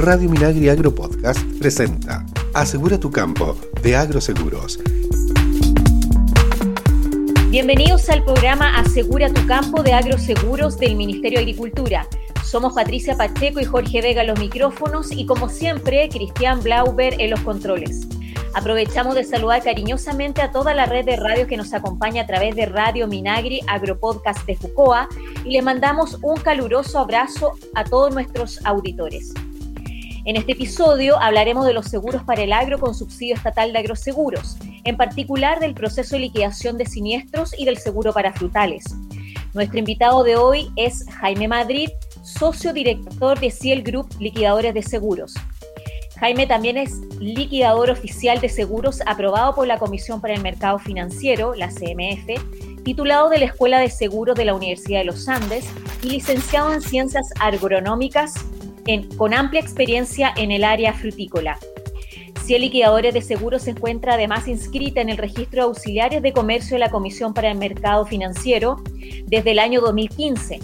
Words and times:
Radio 0.00 0.30
Minagri 0.30 0.70
Agro 0.70 0.94
Podcast 0.94 1.38
presenta 1.58 2.24
Asegura 2.54 2.98
tu 2.98 3.10
campo 3.10 3.54
de 3.82 3.96
Agroseguros. 3.96 4.80
Bienvenidos 7.50 8.08
al 8.08 8.24
programa 8.24 8.78
Asegura 8.78 9.30
tu 9.30 9.46
campo 9.46 9.82
de 9.82 9.92
Agroseguros 9.92 10.78
del 10.78 10.96
Ministerio 10.96 11.38
de 11.38 11.42
Agricultura. 11.42 12.08
Somos 12.42 12.72
Patricia 12.72 13.14
Pacheco 13.14 13.60
y 13.60 13.64
Jorge 13.64 14.00
Vega 14.00 14.24
los 14.24 14.38
micrófonos 14.38 15.12
y 15.12 15.26
como 15.26 15.50
siempre 15.50 16.08
Cristian 16.08 16.62
Blauber 16.62 17.20
en 17.20 17.28
los 17.28 17.40
controles. 17.40 18.08
Aprovechamos 18.54 19.14
de 19.14 19.24
saludar 19.24 19.62
cariñosamente 19.62 20.40
a 20.40 20.50
toda 20.50 20.72
la 20.72 20.86
red 20.86 21.04
de 21.04 21.16
radios 21.16 21.46
que 21.46 21.58
nos 21.58 21.74
acompaña 21.74 22.22
a 22.22 22.26
través 22.26 22.56
de 22.56 22.64
Radio 22.64 23.06
Minagri 23.06 23.60
Agropodcast 23.66 24.46
de 24.46 24.56
Fucoa 24.56 25.10
y 25.44 25.50
le 25.50 25.60
mandamos 25.60 26.16
un 26.22 26.38
caluroso 26.38 26.98
abrazo 26.98 27.52
a 27.74 27.84
todos 27.84 28.14
nuestros 28.14 28.64
auditores. 28.64 29.34
En 30.26 30.36
este 30.36 30.52
episodio 30.52 31.18
hablaremos 31.18 31.64
de 31.64 31.72
los 31.72 31.86
seguros 31.86 32.22
para 32.24 32.42
el 32.42 32.52
agro 32.52 32.78
con 32.78 32.94
subsidio 32.94 33.34
estatal 33.34 33.72
de 33.72 33.78
agroseguros, 33.78 34.58
en 34.84 34.96
particular 34.98 35.60
del 35.60 35.72
proceso 35.72 36.16
de 36.16 36.20
liquidación 36.20 36.76
de 36.76 36.84
siniestros 36.84 37.58
y 37.58 37.64
del 37.64 37.78
seguro 37.78 38.12
para 38.12 38.34
frutales. 38.34 38.84
Nuestro 39.54 39.78
invitado 39.78 40.22
de 40.22 40.36
hoy 40.36 40.70
es 40.76 41.06
Jaime 41.20 41.48
Madrid, 41.48 41.88
socio 42.22 42.74
director 42.74 43.40
de 43.40 43.50
Ciel 43.50 43.82
Group 43.82 44.08
Liquidadores 44.18 44.74
de 44.74 44.82
Seguros. 44.82 45.34
Jaime 46.18 46.46
también 46.46 46.76
es 46.76 46.98
liquidador 47.18 47.88
oficial 47.88 48.42
de 48.42 48.50
seguros 48.50 49.00
aprobado 49.06 49.54
por 49.54 49.66
la 49.66 49.78
Comisión 49.78 50.20
para 50.20 50.34
el 50.34 50.42
Mercado 50.42 50.78
Financiero, 50.78 51.54
la 51.54 51.68
CMF, 51.68 52.82
titulado 52.84 53.30
de 53.30 53.38
la 53.38 53.46
Escuela 53.46 53.78
de 53.78 53.88
Seguros 53.88 54.36
de 54.36 54.44
la 54.44 54.54
Universidad 54.54 54.98
de 54.98 55.06
los 55.06 55.28
Andes 55.28 55.64
y 56.02 56.10
licenciado 56.10 56.74
en 56.74 56.82
Ciencias 56.82 57.30
Agronómicas 57.40 58.34
con 59.16 59.34
amplia 59.34 59.60
experiencia 59.60 60.32
en 60.36 60.50
el 60.50 60.64
área 60.64 60.92
frutícola. 60.92 61.58
Ciel 62.44 62.62
Liquidadores 62.62 63.14
de 63.14 63.22
Seguros 63.22 63.62
se 63.62 63.70
encuentra 63.70 64.14
además 64.14 64.48
inscrita 64.48 65.00
en 65.00 65.08
el 65.08 65.18
registro 65.18 65.62
de 65.62 65.68
auxiliares 65.68 66.22
de 66.22 66.32
comercio 66.32 66.74
de 66.74 66.80
la 66.80 66.90
Comisión 66.90 67.32
para 67.34 67.50
el 67.50 67.58
Mercado 67.58 68.06
Financiero 68.06 68.76
desde 69.26 69.52
el 69.52 69.58
año 69.58 69.80
2015 69.80 70.58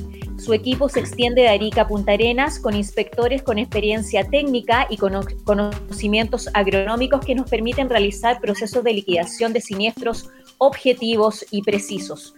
su 0.47 0.53
equipo 0.53 0.89
se 0.89 1.01
extiende 1.01 1.43
de 1.43 1.49
Arica 1.49 1.83
a 1.83 1.89
Punta 1.89 2.13
Arenas 2.13 2.61
con 2.61 2.77
inspectores 2.77 3.43
con 3.43 3.59
experiencia 3.59 4.23
técnica 4.23 4.87
y 4.89 4.97
con 4.97 5.13
conocimientos 5.45 6.49
agronómicos 6.53 7.25
que 7.25 7.35
nos 7.35 7.51
permiten 7.51 7.89
realizar 7.89 8.41
procesos 8.41 8.85
de 8.85 8.93
liquidación 8.93 9.53
de 9.53 9.61
siniestros 9.61 10.31
objetivos 10.59 11.45
y 11.51 11.63
precisos. 11.63 12.35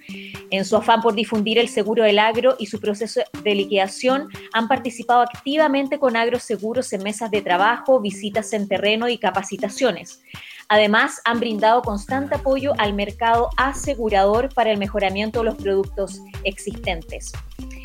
En 0.50 0.64
su 0.64 0.76
afán 0.76 1.02
por 1.02 1.14
difundir 1.14 1.58
el 1.58 1.68
seguro 1.68 2.04
del 2.04 2.18
agro 2.18 2.56
y 2.58 2.66
su 2.66 2.80
proceso 2.80 3.20
de 3.42 3.54
liquidación, 3.54 4.28
han 4.52 4.68
participado 4.68 5.22
activamente 5.22 5.98
con 5.98 6.16
agroseguros 6.16 6.92
en 6.92 7.02
mesas 7.02 7.30
de 7.30 7.42
trabajo, 7.42 8.00
visitas 8.00 8.52
en 8.52 8.68
terreno 8.68 9.08
y 9.08 9.18
capacitaciones. 9.18 10.22
Además, 10.68 11.20
han 11.24 11.40
brindado 11.40 11.80
constante 11.82 12.34
apoyo 12.34 12.72
al 12.78 12.92
mercado 12.92 13.48
asegurador 13.56 14.52
para 14.52 14.70
el 14.70 14.78
mejoramiento 14.78 15.38
de 15.38 15.46
los 15.46 15.56
productos 15.56 16.20
existentes. 16.44 17.32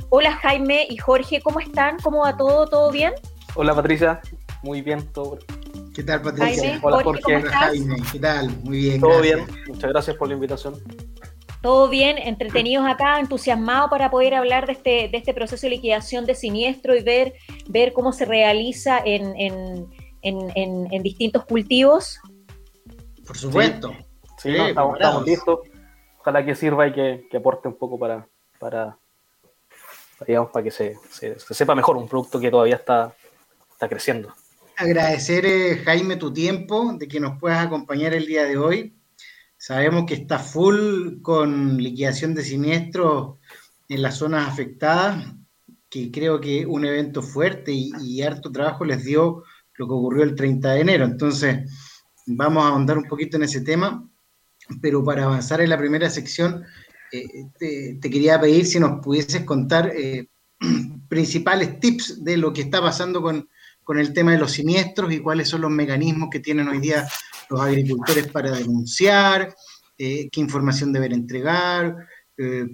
Hola 0.09 0.34
Jaime 0.34 0.86
y 0.89 0.98
Jorge, 0.98 1.42
¿cómo 1.42 1.59
están? 1.59 1.98
¿Cómo 2.04 2.20
va 2.20 2.38
todo? 2.38 2.67
¿Todo 2.67 2.92
bien? 2.92 3.14
Hola 3.56 3.73
Patricia, 3.73 4.22
muy 4.61 4.81
bien, 4.81 5.06
todo. 5.11 5.39
¿Qué 5.94 6.03
tal 6.03 6.22
Patricia? 6.22 6.80
Hola 6.81 7.03
Jorge. 7.03 7.41
Jaime, 7.41 7.95
¿qué 8.11 8.19
tal? 8.19 8.49
Muy 8.63 8.80
bien. 8.80 9.02
Todo 9.02 9.22
bien, 9.22 9.45
muchas 9.67 9.91
gracias 9.91 10.17
por 10.17 10.27
la 10.27 10.33
invitación. 10.33 10.75
Todo 11.61 11.88
bien, 11.88 12.17
entretenidos 12.17 12.86
acá, 12.86 13.19
entusiasmados 13.19 13.89
para 13.89 14.09
poder 14.09 14.33
hablar 14.33 14.66
de 14.66 14.73
este, 14.73 15.08
de 15.08 15.17
este 15.17 15.33
proceso 15.33 15.66
de 15.66 15.69
liquidación 15.69 16.25
de 16.25 16.36
siniestro 16.36 16.95
y 16.95 17.03
ver, 17.03 17.33
ver 17.67 17.94
cómo 17.94 18.11
se 18.11 18.25
realiza 18.25 18.99
en, 19.05 19.88
en, 20.21 21.03
distintos 21.03 21.45
cultivos. 21.45 22.19
Por 23.25 23.38
supuesto. 23.38 23.94
Sí, 24.39 24.55
estamos, 24.55 25.25
listos. 25.25 25.59
Ojalá 26.20 26.43
que 26.43 26.55
sirva 26.55 26.87
y 26.87 26.93
que, 26.93 27.27
que 27.30 27.37
aporte 27.37 27.67
un 27.67 27.75
poco 27.75 27.99
para, 27.99 28.27
para 28.60 28.98
digamos, 30.25 30.52
para 30.52 30.64
que 30.64 30.71
se, 30.71 30.98
sepa 31.37 31.75
mejor 31.75 31.98
un 31.98 32.08
producto 32.08 32.39
que 32.39 32.49
todavía 32.49 32.75
está, 32.75 33.14
está 33.71 33.87
creciendo. 33.87 34.33
Agradecer, 34.76 35.45
eh, 35.45 35.82
Jaime, 35.86 36.16
tu 36.16 36.34
tiempo, 36.34 36.94
de 36.98 37.08
que 37.08 37.20
nos 37.20 37.39
puedas 37.39 37.64
acompañar 37.64 38.14
el 38.14 38.26
día 38.26 38.45
de 38.45 38.58
hoy. 38.58 38.98
Sabemos 39.56 40.06
que 40.08 40.16
está 40.16 40.39
full 40.39 41.22
con 41.22 41.78
liquidación 41.78 42.34
de 42.34 42.44
siniestros 42.44 43.38
en 43.88 44.02
las 44.02 44.17
zonas 44.17 44.50
afectadas, 44.50 45.32
que 45.89 46.11
creo 46.11 46.42
que 46.42 46.66
un 46.66 46.86
evento 46.86 47.22
fuerte 47.22 47.72
y, 47.72 48.22
harto 48.23 48.52
trabajo 48.52 48.84
les 48.84 49.04
dio 49.04 49.44
lo 49.76 49.88
que 49.88 49.94
ocurrió 49.94 50.23
el 50.23 50.36
30 50.36 50.73
de 50.73 50.82
enero. 50.82 51.05
Entonces, 51.05 51.72
vamos 52.26 52.64
a 52.64 52.70
ahondar 52.70 52.98
un 52.98 53.08
poquito 53.08 53.38
en 53.38 53.44
ese 53.44 53.61
tema, 53.61 54.10
pero 54.82 55.04
para 55.04 55.26
avanzar 55.26 55.61
en 55.61 55.70
la 55.70 55.78
primera 55.78 56.10
sección, 56.10 56.64
eh, 57.11 57.98
te, 58.00 58.10
quería 58.10 58.42
pedir 58.42 58.66
si 58.66 58.80
nos 58.80 59.04
pudieses 59.04 59.44
contar 59.44 59.92
eh, 59.95 60.30
principales 61.08 61.80
tips 61.80 62.23
de 62.23 62.38
lo 62.38 62.52
que 62.52 62.61
está 62.61 62.82
pasando 62.82 63.22
con, 63.22 63.48
el 63.98 64.14
tema 64.14 64.32
de 64.32 64.38
los 64.38 64.52
siniestros 64.52 65.11
y 65.11 65.20
cuáles 65.20 65.49
son 65.49 65.61
los 65.61 65.71
mecanismos 65.71 66.30
que 66.32 66.39
tienen 66.39 66.67
hoy 66.67 66.80
día 66.80 67.08
los 67.49 67.61
agricultores 67.61 68.27
para 68.27 68.52
denunciar, 68.52 69.54
eh, 69.98 70.30
qué 70.32 70.42
información 70.42 70.94
deben 70.94 71.14
entregar, 71.14 71.95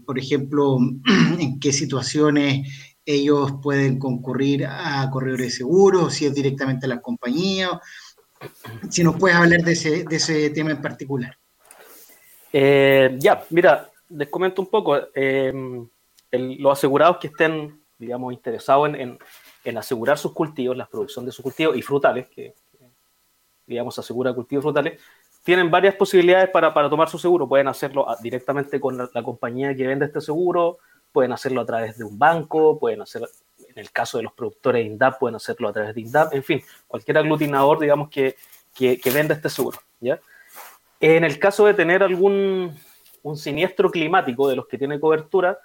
por 0.05 0.17
ejemplo, 0.17 0.77
en 1.39 1.59
qué 1.59 1.73
situaciones 1.73 2.67
ellos 3.05 3.53
pueden 3.61 3.99
concurrir 3.99 4.65
a 4.65 5.09
corredores 5.11 5.47
de 5.47 5.57
seguros, 5.57 6.13
si 6.13 6.25
es 6.25 6.33
directamente 6.33 6.85
a 6.85 6.89
la 6.89 7.01
compañía. 7.01 7.79
Si 8.89 9.03
nos 9.03 9.17
puedes 9.17 9.35
hablar 9.35 9.61
de 9.63 9.73
ese, 9.73 10.03
de 10.05 10.15
ese 10.15 10.49
tema 10.51 10.71
en 10.71 10.81
particular. 10.81 11.37
ya, 12.53 13.43
mira, 13.49 13.89
les 14.09 14.29
comento 14.29 14.61
un 14.61 14.69
poco, 14.69 14.97
eh, 15.13 15.53
los 16.31 16.77
asegurados 16.77 17.17
que 17.17 17.27
estén, 17.27 17.83
digamos, 17.97 18.33
interesados 18.33 18.89
en, 18.93 19.17
asegurar 19.77 20.17
sus 20.17 20.33
cultivos, 20.33 20.75
la 20.75 20.87
producción 20.87 21.25
de 21.25 21.31
sus 21.31 21.43
cultivos 21.43 21.75
y 21.75 21.81
frutales, 21.81 22.27
que, 22.27 22.53
digamos, 23.65 23.97
asegura 23.99 24.33
cultivos 24.33 24.63
frutales, 24.63 24.99
tienen 25.43 25.71
varias 25.71 25.95
posibilidades 25.95 26.49
para, 26.49 26.73
tomar 26.89 27.09
su 27.09 27.17
seguro. 27.17 27.47
Pueden 27.47 27.67
hacerlo 27.67 28.05
directamente 28.21 28.79
con 28.79 28.97
la, 28.97 29.23
compañía 29.23 29.75
que 29.75 29.87
vende 29.87 30.05
este 30.05 30.21
seguro, 30.21 30.79
pueden 31.11 31.31
hacerlo 31.31 31.61
a 31.61 31.65
través 31.65 31.97
de 31.97 32.03
un 32.03 32.17
banco, 32.17 32.77
pueden 32.79 33.01
hacerlo, 33.01 33.27
en 33.67 33.77
el 33.77 33.91
caso 33.91 34.17
de 34.17 34.23
los 34.23 34.33
productores 34.33 34.83
de 34.83 34.91
INDAP, 34.91 35.19
pueden 35.19 35.35
hacerlo 35.35 35.69
a 35.69 35.73
través 35.73 35.95
de 35.95 36.01
INDAP, 36.01 36.33
en 36.33 36.43
fin, 36.43 36.61
cualquier 36.87 37.17
aglutinador, 37.17 37.79
digamos, 37.79 38.09
que, 38.09 38.35
que, 38.75 38.99
que 38.99 39.11
venda 39.11 39.33
este 39.33 39.49
seguro, 39.49 39.79
¿ya? 39.99 40.19
En 40.99 41.23
el 41.23 41.39
caso 41.39 41.65
de 41.65 41.73
tener 41.73 42.03
algún, 42.03 42.77
un 43.23 43.37
siniestro 43.37 43.89
climático 43.89 44.49
de 44.49 44.57
los 44.57 44.67
que 44.67 44.77
tiene 44.77 44.99
cobertura, 44.99 45.59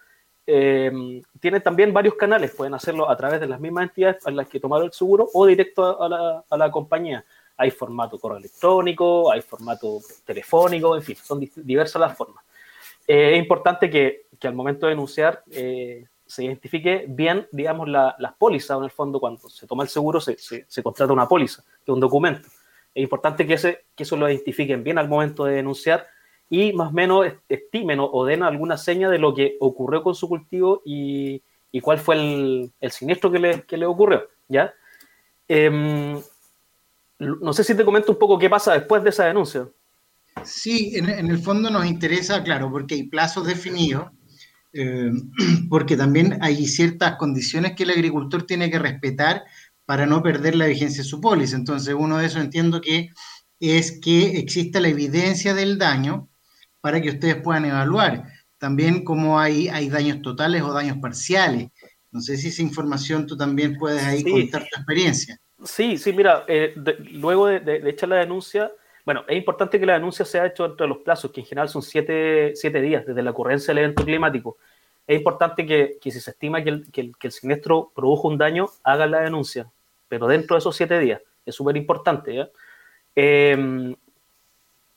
eh, 0.47 1.23
tiene 1.41 1.61
también 1.61 1.93
varios 1.93 2.15
canales, 2.15 2.51
pueden 2.51 2.75
hacerlo 2.75 3.09
a 3.09 3.17
través 3.17 3.41
de 3.41 3.47
las 3.47 3.61
mismas 3.61 3.85
entidades 3.85 4.27
a 4.27 4.31
las 4.31 4.49
que 4.49 4.61
tomaron 4.61 4.87
el 4.87 4.93
seguro 4.93 5.29
o 5.33 5.47
directo 5.47 6.03
a 6.03 6.57
la, 6.57 6.71
compañía. 6.71 7.25
Hay 7.57 7.71
formato 7.71 8.19
correo 8.19 8.39
electrónico, 8.39 9.31
hay 9.31 9.41
formato 9.41 10.01
telefónico, 10.25 10.97
en 10.97 11.03
fin, 11.03 11.17
son 11.17 11.49
diversas 11.57 12.01
las 12.01 12.17
formas. 12.17 12.45
Eh, 13.07 13.35
es 13.35 13.39
importante 13.39 13.89
que, 13.89 14.27
que, 14.39 14.49
al 14.49 14.55
momento 14.55 14.87
de 14.87 14.91
denunciar 14.91 15.43
eh, 15.51 16.07
se 16.27 16.45
identifique 16.45 17.05
bien, 17.09 17.47
digamos, 17.53 17.89
la, 17.89 18.15
las 18.19 18.35
pólizas, 18.35 18.77
en 18.79 18.85
el 18.85 18.91
fondo, 18.91 19.21
cuando 19.21 19.49
se 19.49 19.67
toma 19.67 19.83
el 19.83 19.89
seguro 19.89 20.21
se, 20.21 20.37
se, 20.39 20.83
contrata 20.83 21.13
una 21.13 21.29
póliza, 21.29 21.63
que 21.63 21.91
es 21.91 21.95
un 21.95 22.01
documento. 22.01 22.49
Es 22.95 23.03
importante 23.03 23.47
que, 23.47 23.55
ese, 23.55 23.85
que 23.95 24.03
eso 24.05 24.17
lo 24.17 24.29
identifiquen 24.29 24.83
bien 24.83 24.99
al 24.99 25.09
momento 25.09 25.45
de 25.45 25.57
denunciar 25.57 26.07
y 26.49 26.73
más 26.73 26.91
o 26.91 26.93
menos 26.93 27.27
estimen 27.49 27.99
o, 28.01 28.25
den 28.25 28.43
alguna 28.43 28.77
seña 28.77 29.11
de 29.11 29.19
lo 29.19 29.35
que 29.35 29.57
ocurrió 29.61 30.03
con 30.03 30.15
su 30.15 30.29
cultivo 30.29 30.83
y, 30.85 31.43
cuál 31.83 31.99
fue 31.99 32.15
el, 32.15 32.73
siniestro 32.91 33.33
que 33.33 33.39
le, 33.39 33.63
que 33.63 33.77
le, 33.77 33.87
ocurrió, 33.87 34.29
¿ya? 34.49 34.73
Em, 35.49 36.21
no 37.19 37.53
sé 37.53 37.65
si 37.65 37.75
te 37.75 37.85
comento 37.85 38.13
un 38.13 38.19
poco 38.19 38.39
qué 38.39 38.49
pasa 38.49 38.75
después 38.75 39.03
de 39.03 39.11
esa 39.11 39.27
denuncia. 39.27 39.69
Sí, 40.43 40.93
en, 40.97 41.09
el 41.09 41.39
fondo 41.39 41.71
nos 41.71 41.87
interesa, 41.87 42.43
claro, 42.43 42.71
porque 42.71 42.95
hay 42.95 43.03
plazos 43.05 43.47
definidos, 43.47 44.11
eh, 44.73 45.11
porque 45.71 45.97
también 45.97 46.39
hay 46.41 46.67
ciertas 46.67 47.17
condiciones 47.17 47.73
que 47.73 47.85
el 47.85 47.91
agricultor 47.91 48.45
tiene 48.45 48.71
que 48.71 48.79
respetar 48.79 49.45
para 49.87 50.07
no 50.07 50.23
perder 50.23 50.57
la 50.57 50.67
vigencia 50.67 51.03
de 51.03 51.09
su 51.09 51.21
póliza. 51.21 51.57
Entonces, 51.57 51.95
uno 51.97 52.19
de 52.19 52.27
esos 52.27 52.43
entiendo 52.43 52.81
que 52.81 53.11
es 53.61 54.01
que 54.01 54.39
exista 54.39 54.81
la 54.81 54.89
evidencia 54.89 55.55
del 55.55 55.79
daño 55.79 56.29
para 56.85 57.01
que 57.01 57.09
ustedes 57.09 57.37
puedan 57.37 57.65
evaluar. 57.65 58.25
También 58.59 59.05
cómo 59.05 59.41
hay, 59.41 59.69
hay 59.69 59.89
daños 59.89 60.21
totales 60.21 60.61
o 60.61 60.71
daños 60.71 60.99
parciales. 60.99 61.71
No 62.13 62.21
sé 62.21 62.37
si 62.37 62.49
esa 62.49 62.61
información 62.61 63.27
tú 63.27 63.39
también 63.39 63.79
puedes 63.79 64.05
ahí 64.05 64.23
contar 64.23 64.69
tu 64.69 64.77
experiencia. 64.77 65.41
Sí, 65.65 65.97
sí, 65.97 66.13
mira, 66.13 66.45
eh, 66.47 66.75
luego 67.13 67.47
de, 67.47 67.89
echar 67.89 68.11
la 68.11 68.17
denuncia, 68.17 68.71
bueno, 69.03 69.25
es 69.27 69.35
importante 69.35 69.81
que 69.81 69.87
la 69.87 69.95
denuncia 69.95 70.27
sea 70.27 70.45
hecha 70.45 70.67
entre 70.67 70.87
los 70.87 70.99
plazos, 70.99 71.31
que 71.33 71.41
en 71.41 71.47
general 71.47 71.71
son 71.71 71.81
siete, 71.81 72.53
días 72.83 73.07
desde 73.07 73.23
la 73.23 73.31
ocurrencia 73.31 73.73
del 73.73 73.85
evento 73.85 74.05
climático. 74.05 74.59
Es 75.07 75.17
importante 75.17 75.65
que, 75.65 75.97
si 76.03 76.11
se 76.11 76.33
estima 76.33 76.63
que 76.63 76.69
el, 76.69 76.93
que, 76.93 77.13
el, 77.19 77.33
siniestro 77.33 77.93
produjo 77.95 78.29
un 78.29 78.37
daño, 78.37 78.69
hagan 78.83 79.11
la 79.11 79.21
denuncia. 79.21 79.71
pero 80.07 80.27
dentro 80.27 80.55
de 80.55 80.59
esos 80.59 80.77
siete 80.77 80.99
días. 80.99 81.23
Es 81.47 81.55
súper 81.55 81.79
importante. 81.79 82.51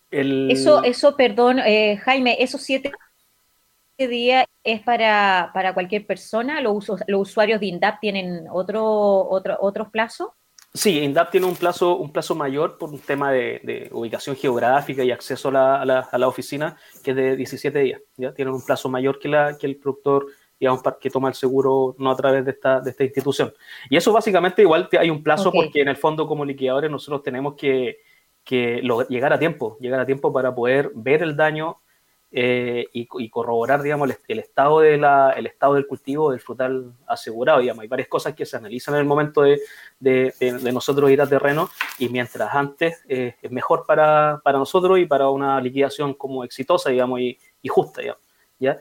Eso, 0.09 0.83
eso, 0.83 1.15
perdón, 1.15 1.59
eh, 1.59 1.97
Jaime, 1.97 2.37
esos 2.39 2.61
siete 2.61 2.91
días 3.97 4.45
es 4.63 4.81
para, 4.81 5.51
para 5.53 5.73
cualquier 5.73 6.05
persona. 6.05 6.61
¿Los, 6.61 6.87
los 7.07 7.21
usuarios 7.21 7.59
de 7.59 7.67
INDAP 7.67 7.99
tienen 7.99 8.45
otro, 8.51 8.83
otro, 9.27 9.57
otros 9.59 9.89
plazos? 9.89 10.29
Sí, 10.73 10.99
INDAP 10.99 11.31
tiene 11.31 11.47
un 11.47 11.55
plazo, 11.55 11.97
un 11.97 12.11
plazo 12.11 12.35
mayor 12.35 12.77
por 12.77 12.89
un 12.91 12.99
tema 12.99 13.31
de, 13.31 13.89
ubicación 13.91 14.35
geográfica 14.35 15.03
y 15.03 15.11
acceso 15.11 15.49
a 15.49 15.83
la, 15.85 16.27
oficina, 16.27 16.77
que 17.03 17.11
es 17.11 17.17
de 17.17 17.35
17 17.35 17.79
días. 17.79 18.01
¿ya? 18.15 18.33
Tienen 18.33 18.53
un 18.53 18.63
plazo 18.63 18.87
mayor 18.87 19.19
que, 19.19 19.27
la, 19.27 19.57
que 19.57 19.65
el 19.65 19.77
productor 19.77 20.27
digamos, 20.59 20.81
que 20.99 21.09
toma 21.09 21.29
el 21.29 21.35
seguro 21.35 21.95
no 21.99 22.11
a 22.11 22.15
través 22.15 22.43
de 22.45 22.51
esta, 22.51 22.79
de 22.79 22.91
esta 22.91 23.03
institución. 23.03 23.53
Y 23.89 23.97
eso 23.97 24.11
básicamente 24.11 24.63
igual 24.63 24.89
hay 24.99 25.09
un 25.09 25.21
plazo 25.21 25.51
porque 25.51 25.81
en 25.81 25.87
el 25.87 25.97
fondo 25.97 26.27
como 26.27 26.43
liquidadores 26.43 26.89
nosotros 26.89 27.21
tenemos 27.23 27.55
que, 27.55 27.99
que 28.47 28.81
llegar 29.09 29.33
a 29.33 29.37
tiempo, 29.37 29.77
llegar 29.81 29.99
a 29.99 30.05
tiempo 30.05 30.31
para 30.31 30.55
poder 30.55 30.91
ver 30.95 31.21
el 31.21 31.35
daño 31.35 31.77
eh, 32.31 32.85
y, 32.93 33.29
corroborar, 33.29 33.81
digamos, 33.81 34.09
el, 34.27 34.39
estado 34.39 34.79
de 34.79 34.95
el 34.95 35.45
estado 35.45 35.73
del 35.73 35.85
cultivo 35.85 36.31
del 36.31 36.39
frutal 36.39 36.93
asegurado, 37.07 37.59
digamos. 37.59 37.81
Hay 37.81 37.89
varias 37.89 38.07
cosas 38.07 38.35
que 38.35 38.45
se 38.45 38.55
analizan 38.55 38.95
en 38.95 39.01
el 39.01 39.05
momento 39.05 39.41
de, 39.41 39.59
de, 39.99 40.71
nosotros 40.71 41.11
ir 41.11 41.21
a 41.21 41.27
terreno 41.27 41.69
y 41.99 42.07
mientras 42.07 42.53
antes 42.55 43.03
eh, 43.09 43.35
es 43.41 43.51
mejor 43.51 43.85
para, 43.85 44.39
para, 44.43 44.57
nosotros 44.57 44.97
y 44.97 45.05
para 45.05 45.29
una 45.29 45.59
liquidación 45.59 46.13
como 46.13 46.45
exitosa, 46.45 46.89
digamos, 46.89 47.19
y, 47.19 47.37
justa, 47.67 48.01
digamos, 48.01 48.23
¿ya? 48.59 48.79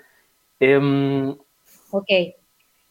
Em, 0.60 1.36
ok. 1.90 2.08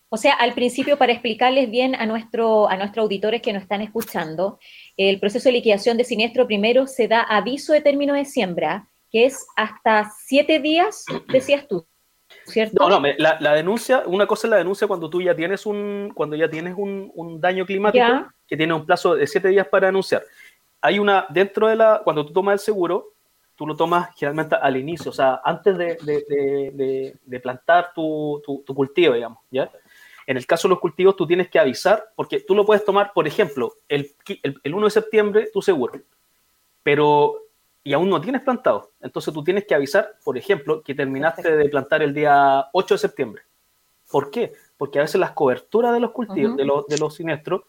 O 0.09 0.17
sea, 0.17 0.33
al 0.33 0.53
principio, 0.53 0.97
para 0.97 1.11
explicarles 1.11 1.69
bien 1.69 1.95
a, 1.95 2.05
nuestro, 2.05 2.69
a 2.69 2.77
nuestros 2.77 3.03
auditores 3.03 3.41
que 3.41 3.53
nos 3.53 3.63
están 3.63 3.81
escuchando, 3.81 4.59
el 4.97 5.19
proceso 5.19 5.49
de 5.49 5.53
liquidación 5.53 5.97
de 5.97 6.03
siniestro 6.03 6.47
primero 6.47 6.87
se 6.87 7.07
da 7.07 7.21
aviso 7.21 7.73
de 7.73 7.81
término 7.81 8.13
de 8.13 8.25
siembra, 8.25 8.87
que 9.11 9.25
es 9.25 9.45
hasta 9.55 10.11
siete 10.25 10.59
días, 10.59 11.05
decías 11.27 11.67
tú, 11.67 11.85
¿cierto? 12.45 12.87
No, 12.87 12.99
no, 12.99 13.07
la, 13.17 13.53
denuncia, 13.53 14.03
una 14.05 14.27
cosa 14.27 14.47
es 14.47 14.51
la 14.51 14.57
denuncia 14.57 14.87
cuando 14.87 15.09
tú 15.09 15.21
ya 15.21 15.35
tienes 15.35 15.65
un, 15.65 16.11
cuando 16.13 16.35
ya 16.35 16.49
tienes 16.49 16.75
un, 16.77 17.39
daño 17.41 17.65
climático 17.65 18.27
que 18.47 18.57
tiene 18.57 18.73
un 18.73 18.85
plazo 18.85 19.15
de 19.15 19.25
siete 19.25 19.49
días 19.49 19.67
para 19.67 19.87
denunciar. 19.87 20.23
Hay 20.81 20.99
una, 20.99 21.25
dentro 21.29 21.67
de 21.67 21.75
la, 21.75 22.01
cuando 22.03 22.25
tú 22.25 22.31
tomas 22.31 22.53
el 22.53 22.59
seguro, 22.59 23.13
tú 23.55 23.65
lo 23.65 23.75
tomas 23.75 24.09
generalmente 24.15 24.55
al 24.55 24.77
inicio, 24.77 25.11
o 25.11 25.13
sea, 25.13 25.41
antes 25.43 25.77
de, 25.77 27.39
plantar 27.41 27.91
tu, 27.93 28.41
cultivo, 28.67 29.13
digamos, 29.13 29.39
¿ya? 29.49 29.71
En 30.27 30.37
el 30.37 30.45
caso 30.45 30.67
de 30.67 30.73
los 30.73 30.79
cultivos, 30.79 31.15
tú 31.15 31.27
tienes 31.27 31.49
que 31.49 31.59
avisar, 31.59 32.11
porque 32.15 32.39
tú 32.39 32.55
lo 32.55 32.65
puedes 32.65 32.83
tomar, 32.83 33.13
por 33.13 33.27
ejemplo, 33.27 33.73
el, 33.87 34.11
el, 34.41 34.59
el 34.63 34.73
1 34.73 34.87
de 34.87 34.91
septiembre, 34.91 35.49
tu 35.53 35.61
seguro, 35.61 36.01
pero 36.81 37.45
y 37.85 37.93
aún 37.93 38.09
no 38.09 38.19
tienes 38.19 38.41
plantado. 38.41 38.91
Entonces 38.99 39.31
tú 39.31 39.43
tienes 39.43 39.65
que 39.65 39.75
avisar, 39.75 40.15
por 40.23 40.37
ejemplo, 40.37 40.81
que 40.81 40.95
terminaste 40.95 41.55
de 41.55 41.69
plantar 41.69 42.01
el 42.01 42.15
día 42.15 42.65
8 42.73 42.95
de 42.95 42.97
septiembre. 42.97 43.43
¿Por 44.09 44.31
qué? 44.31 44.53
Porque 44.75 44.97
a 44.97 45.03
veces 45.03 45.21
las 45.21 45.31
coberturas 45.31 45.93
de 45.93 45.99
los 45.99 46.11
cultivos, 46.11 46.57
de, 46.57 46.65
los, 46.65 46.87
de 46.87 46.97
los 46.97 47.13
siniestros, 47.13 47.61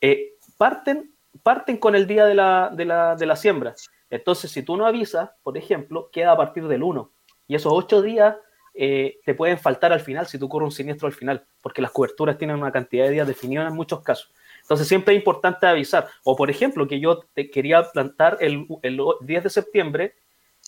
eh, 0.00 0.36
parten, 0.56 1.12
parten 1.42 1.76
con 1.76 1.94
el 1.94 2.06
día 2.06 2.24
de 2.24 2.34
la, 2.34 2.70
de, 2.74 2.86
la, 2.86 3.14
de 3.14 3.26
la 3.26 3.36
siembra. 3.36 3.74
Entonces, 4.08 4.50
si 4.50 4.62
tú 4.62 4.74
no 4.78 4.86
avisas, 4.86 5.30
por 5.42 5.58
ejemplo, 5.58 6.08
queda 6.10 6.32
a 6.32 6.36
partir 6.36 6.66
del 6.66 6.82
1. 6.82 7.10
Y 7.46 7.54
esos 7.54 7.70
8 7.70 8.00
días 8.00 8.36
eh, 8.80 9.18
te 9.24 9.34
pueden 9.34 9.58
faltar 9.58 9.92
al 9.92 9.98
final 9.98 10.28
si 10.28 10.38
tú 10.38 10.48
corres 10.48 10.66
un 10.66 10.70
siniestro 10.70 11.08
al 11.08 11.12
final, 11.12 11.44
porque 11.60 11.82
las 11.82 11.90
coberturas 11.90 12.38
tienen 12.38 12.56
una 12.56 12.70
cantidad 12.70 13.06
de 13.06 13.10
días 13.10 13.26
definida 13.26 13.66
en 13.66 13.74
muchos 13.74 14.02
casos. 14.02 14.32
Entonces 14.62 14.86
siempre 14.86 15.14
es 15.14 15.18
importante 15.18 15.66
avisar. 15.66 16.06
O 16.22 16.36
por 16.36 16.48
ejemplo, 16.48 16.86
que 16.86 17.00
yo 17.00 17.18
te 17.34 17.50
quería 17.50 17.82
plantar 17.82 18.38
el, 18.40 18.68
el 18.82 19.00
10 19.22 19.42
de 19.42 19.50
septiembre 19.50 20.14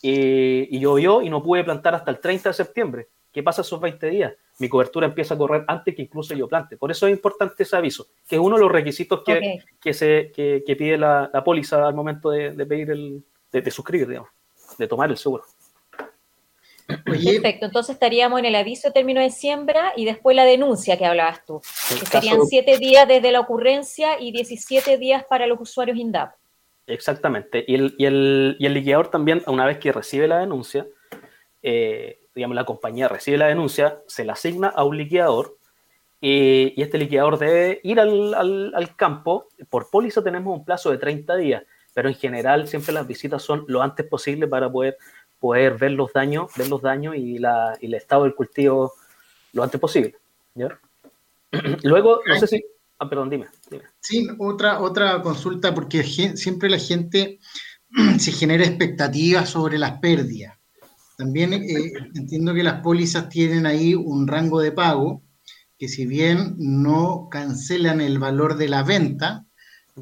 eh, 0.03 0.67
y 0.69 0.81
llovió 0.81 1.23
y 1.23 1.31
no 1.31 1.41
pude 1.41 1.63
plantar 1.63 1.95
hasta 1.95 2.11
el 2.11 2.19
30 2.19 2.49
de 2.49 2.55
septiembre. 2.55 3.09
¿Qué 3.31 3.45
pasa 3.45 3.63
esos 3.63 3.81
20 3.81 4.11
días? 4.11 4.33
Mi 4.59 4.69
cobertura 4.69 5.07
empieza 5.07 5.35
a 5.35 5.39
correr 5.39 5.65
antes 5.69 5.95
que 5.95 6.03
incluso 6.03 6.35
yo 6.35 6.49
plante. 6.49 6.77
Por 6.77 6.91
eso 6.91 7.07
es 7.07 7.13
importante 7.13 7.63
ese 7.63 7.77
aviso, 7.77 8.09
que 8.27 8.35
es 8.35 8.43
uno 8.43 8.57
de 8.57 8.63
los 8.63 8.73
requisitos 8.73 9.23
que, 9.25 9.63
que 9.81 9.95
se, 9.95 10.33
que, 10.35 10.77
pide 10.77 10.99
la, 10.99 11.31
la, 11.33 11.45
póliza 11.45 11.87
al 11.87 11.95
momento 11.95 12.31
de, 12.31 12.51
de 12.51 12.67
pedir 12.67 12.91
el, 12.91 13.23
de, 13.53 13.63
de 13.63 13.71
suscribir, 13.71 14.09
digamos, 14.09 14.31
de 14.77 14.89
tomar 14.89 15.11
el 15.11 15.17
seguro. 15.17 15.45
Perfecto, 17.05 17.67
entonces 17.67 17.95
estaríamos 17.95 18.39
en 18.39 18.47
el 18.47 18.55
aviso 18.55 18.89
de 18.89 18.93
término 18.93 19.21
de 19.21 19.31
siembra 19.31 19.93
y 19.97 20.05
después 20.05 20.37
la 20.37 20.45
denuncia 20.45 20.97
que 20.97 21.07
hablabas 21.07 21.45
tú. 21.45 21.61
Que 21.89 22.07
serían 22.07 22.45
siete 22.47 22.79
días 22.79 23.07
desde 23.07 23.33
la 23.33 23.41
ocurrencia 23.41 24.21
y 24.21 24.33
17 24.33 24.99
días 24.99 25.25
para 25.29 25.47
los 25.47 25.61
usuarios 25.61 25.97
INDAP. 25.97 26.35
Exactamente. 26.87 27.65
Y 27.67 27.75
el, 27.75 27.95
y 27.99 28.07
el, 28.07 28.57
y 28.59 28.67
el 28.67 28.75
liquidador 28.75 29.09
también, 29.09 29.43
una 29.47 29.67
vez 29.67 29.79
que 29.79 29.93
recibe 29.93 30.27
la 30.27 30.39
denuncia, 30.39 30.87
eh, 31.63 32.21
digamos, 32.35 32.55
la 32.55 32.65
compañía 32.65 33.09
recibe 33.09 33.39
la 33.39 33.49
denuncia, 33.49 34.01
se 34.07 34.25
la 34.25 34.33
asigna 34.33 34.69
a 34.69 34.85
un 34.85 34.97
liquidador 34.97 35.57
y, 36.21 36.75
y 36.77 36.83
este 36.83 36.99
liquidador 36.99 37.39
debe 37.39 37.81
ir 37.83 38.01
al, 38.01 38.35
al, 38.35 38.73
al, 38.75 38.97
campo. 38.97 39.49
Por 39.69 39.91
póliza 39.91 40.23
tenemos 40.23 40.57
un 40.57 40.65
plazo 40.65 40.91
de 40.91 40.99
30 40.99 41.37
días, 41.37 41.63
pero 41.95 42.09
en 42.09 42.15
general 42.15 42.69
siempre 42.69 42.93
las 42.93 43.07
visitas 43.07 43.43
son 43.43 43.65
lo 43.69 43.83
antes 43.83 44.07
posible 44.07 44.47
para 44.47 44.71
poder 44.71 44.97
poder 45.41 45.79
ver 45.79 45.93
los 45.93 46.13
daños, 46.13 46.53
ver 46.57 46.69
los 46.69 46.83
daños 46.83 47.17
y, 47.17 47.39
la, 47.39 47.77
y 47.81 47.87
el 47.87 47.95
estado 47.95 48.25
del 48.25 48.35
cultivo 48.35 48.93
lo 49.53 49.63
antes 49.63 49.81
posible. 49.81 50.15
Luego, 51.83 52.21
no 52.27 52.37
sé 52.37 52.47
si... 52.47 52.65
Ah, 52.99 53.09
perdón, 53.09 53.31
dime, 53.31 53.47
Sí, 53.99 54.29
otra, 54.39 54.81
otra 54.81 55.23
consulta, 55.23 55.75
porque 55.75 56.05
siempre 56.05 56.69
la 56.69 56.79
gente 56.79 57.39
se 58.19 58.33
genera 58.33 58.65
expectativas 58.65 59.49
sobre 59.49 59.79
las 59.79 59.99
pérdidas. 59.99 60.59
También 61.17 61.53
eh, 61.55 61.93
entiendo 62.15 62.55
que 62.55 62.63
las 62.63 62.81
pólizas 62.81 63.29
tienen 63.29 63.67
ahí 63.67 63.95
un 63.95 64.27
rango 64.27 64.61
de 64.61 64.73
pago, 64.73 65.23
que 65.79 65.89
si 65.89 66.07
bien 66.07 66.55
no 66.59 67.29
cancelan 67.31 68.01
el 68.01 68.19
valor 68.19 68.57
de 68.57 68.69
la 68.69 68.83
venta, 68.83 69.47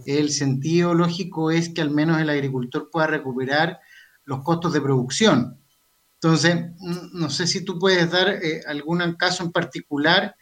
el 0.06 0.30
sentido 0.30 0.94
lógico 0.94 1.50
es 1.50 1.68
que 1.70 1.80
al 1.80 1.90
menos 1.90 2.20
el 2.20 2.30
agricultor 2.30 2.90
pueda 2.90 3.06
recuperar 3.06 3.80
los 4.28 4.42
costos 4.42 4.74
de 4.74 4.80
producción. 4.82 5.58
Entonces, 6.20 6.66
no 7.12 7.30
sé 7.30 7.46
si 7.46 7.64
tú 7.64 7.78
puedes 7.78 8.10
dar 8.10 8.28
eh, 8.28 8.60
algún 8.66 9.00
caso 9.14 9.42
en 9.42 9.52
particular, 9.52 10.36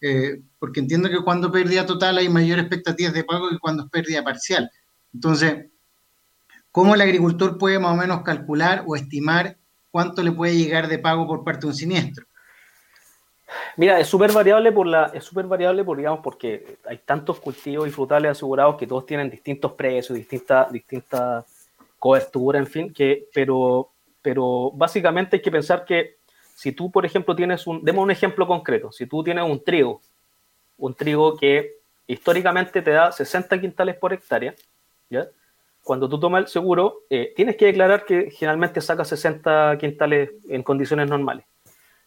eh, 0.00 0.42
porque 0.58 0.80
entiendo 0.80 1.08
que 1.08 1.24
cuando 1.24 1.50
pérdida 1.50 1.86
total 1.86 2.18
hay 2.18 2.28
mayor 2.28 2.58
expectativas 2.58 3.14
de 3.14 3.24
pago 3.24 3.48
que 3.48 3.58
cuando 3.58 3.84
es 3.84 3.90
pérdida 3.90 4.22
parcial. 4.22 4.70
Entonces, 5.14 5.66
¿cómo 6.70 6.94
el 6.94 7.00
agricultor 7.00 7.56
puede 7.56 7.78
más 7.78 7.92
o 7.92 7.96
menos 7.96 8.22
calcular 8.22 8.84
o 8.86 8.94
estimar 8.94 9.56
cuánto 9.90 10.22
le 10.22 10.32
puede 10.32 10.56
llegar 10.56 10.86
de 10.86 10.98
pago 10.98 11.26
por 11.26 11.42
parte 11.42 11.60
de 11.60 11.66
un 11.68 11.74
siniestro? 11.74 12.26
Mira, 13.78 13.98
es 13.98 14.06
súper 14.06 14.32
variable 14.32 14.70
por 14.70 14.86
la, 14.86 15.06
es 15.14 15.24
súper 15.24 15.46
variable 15.46 15.82
por, 15.82 15.96
digamos, 15.96 16.20
porque 16.22 16.76
hay 16.86 16.98
tantos 16.98 17.40
cultivos 17.40 17.88
y 17.88 17.90
frutales 17.90 18.32
asegurados 18.32 18.76
que 18.76 18.86
todos 18.86 19.06
tienen 19.06 19.30
distintos 19.30 19.72
precios, 19.72 20.18
distintas, 20.18 20.70
distintas 20.70 21.44
cobertura, 22.00 22.58
en 22.58 22.66
fin, 22.66 22.92
que, 22.92 23.28
pero, 23.32 23.92
pero 24.20 24.72
básicamente 24.74 25.36
hay 25.36 25.42
que 25.42 25.50
pensar 25.52 25.84
que 25.84 26.16
si 26.56 26.72
tú, 26.72 26.90
por 26.90 27.06
ejemplo, 27.06 27.36
tienes 27.36 27.66
un, 27.66 27.84
demos 27.84 28.02
un 28.02 28.10
ejemplo 28.10 28.46
concreto, 28.46 28.90
si 28.90 29.06
tú 29.06 29.22
tienes 29.22 29.44
un 29.44 29.62
trigo, 29.62 30.00
un 30.78 30.94
trigo 30.94 31.36
que 31.36 31.76
históricamente 32.06 32.82
te 32.82 32.90
da 32.90 33.12
60 33.12 33.60
quintales 33.60 33.96
por 33.96 34.12
hectárea, 34.12 34.54
¿ya? 35.08 35.28
Cuando 35.82 36.08
tú 36.08 36.18
tomas 36.18 36.42
el 36.42 36.48
seguro, 36.48 37.04
eh, 37.08 37.32
tienes 37.36 37.56
que 37.56 37.66
declarar 37.66 38.04
que 38.04 38.30
generalmente 38.30 38.80
sacas 38.80 39.08
60 39.08 39.78
quintales 39.78 40.30
en 40.48 40.62
condiciones 40.62 41.08
normales. 41.08 41.46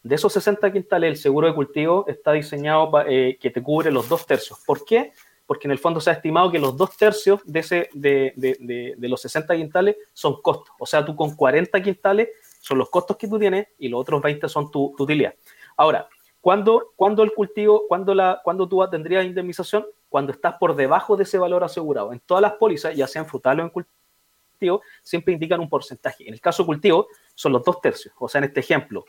De 0.03 0.15
esos 0.15 0.33
60 0.33 0.71
quintales, 0.71 1.09
el 1.09 1.17
seguro 1.17 1.47
de 1.47 1.55
cultivo 1.55 2.05
está 2.07 2.33
diseñado 2.33 2.91
para 2.91 3.09
eh, 3.09 3.37
que 3.39 3.49
te 3.49 3.63
cubre 3.63 3.91
los 3.91 4.09
dos 4.09 4.25
tercios. 4.25 4.59
¿Por 4.65 4.83
qué? 4.85 5.13
Porque 5.45 5.67
en 5.67 5.71
el 5.71 5.79
fondo 5.79 5.99
se 5.99 6.09
ha 6.09 6.13
estimado 6.13 6.51
que 6.51 6.59
los 6.59 6.75
dos 6.77 6.95
tercios 6.95 7.41
de, 7.45 7.59
ese, 7.59 7.89
de, 7.93 8.33
de, 8.35 8.95
de, 8.97 9.09
los 9.09 9.21
60 9.21 9.55
quintales 9.55 9.97
son 10.13 10.41
costos. 10.41 10.73
O 10.79 10.85
sea, 10.85 11.03
tú 11.03 11.15
con 11.15 11.35
40 11.35 11.81
quintales 11.81 12.29
son 12.61 12.77
los 12.77 12.89
costos 12.89 13.17
que 13.17 13.27
tú 13.27 13.37
tienes 13.37 13.67
y 13.77 13.89
los 13.89 14.01
otros 14.01 14.21
20 14.21 14.47
son 14.47 14.71
tu, 14.71 14.95
utilidad. 14.97 15.33
Ahora, 15.75 16.07
¿cuándo, 16.39 16.93
cuando 16.95 17.23
el 17.23 17.33
cultivo, 17.33 17.85
cuando, 17.87 18.15
la, 18.15 18.39
cuando 18.43 18.67
tú 18.67 18.85
tendrías 18.89 19.25
indemnización? 19.25 19.85
Cuando 20.07 20.31
estás 20.31 20.55
por 20.59 20.75
debajo 20.75 21.17
de 21.17 21.23
ese 21.23 21.37
valor 21.37 21.63
asegurado. 21.63 22.13
En 22.13 22.19
todas 22.19 22.41
las 22.41 22.53
pólizas, 22.53 22.95
ya 22.95 23.07
sean 23.07 23.25
frutales 23.25 23.63
o 23.63 23.65
en 23.65 23.69
cultivo, 23.69 24.81
siempre 25.01 25.33
indican 25.33 25.59
un 25.59 25.67
porcentaje. 25.67 26.25
En 26.27 26.33
el 26.33 26.39
caso 26.39 26.65
cultivo, 26.65 27.07
son 27.35 27.51
los 27.51 27.63
dos 27.63 27.81
tercios. 27.81 28.13
O 28.17 28.29
sea, 28.29 28.39
en 28.39 28.45
este 28.45 28.61
ejemplo, 28.61 29.03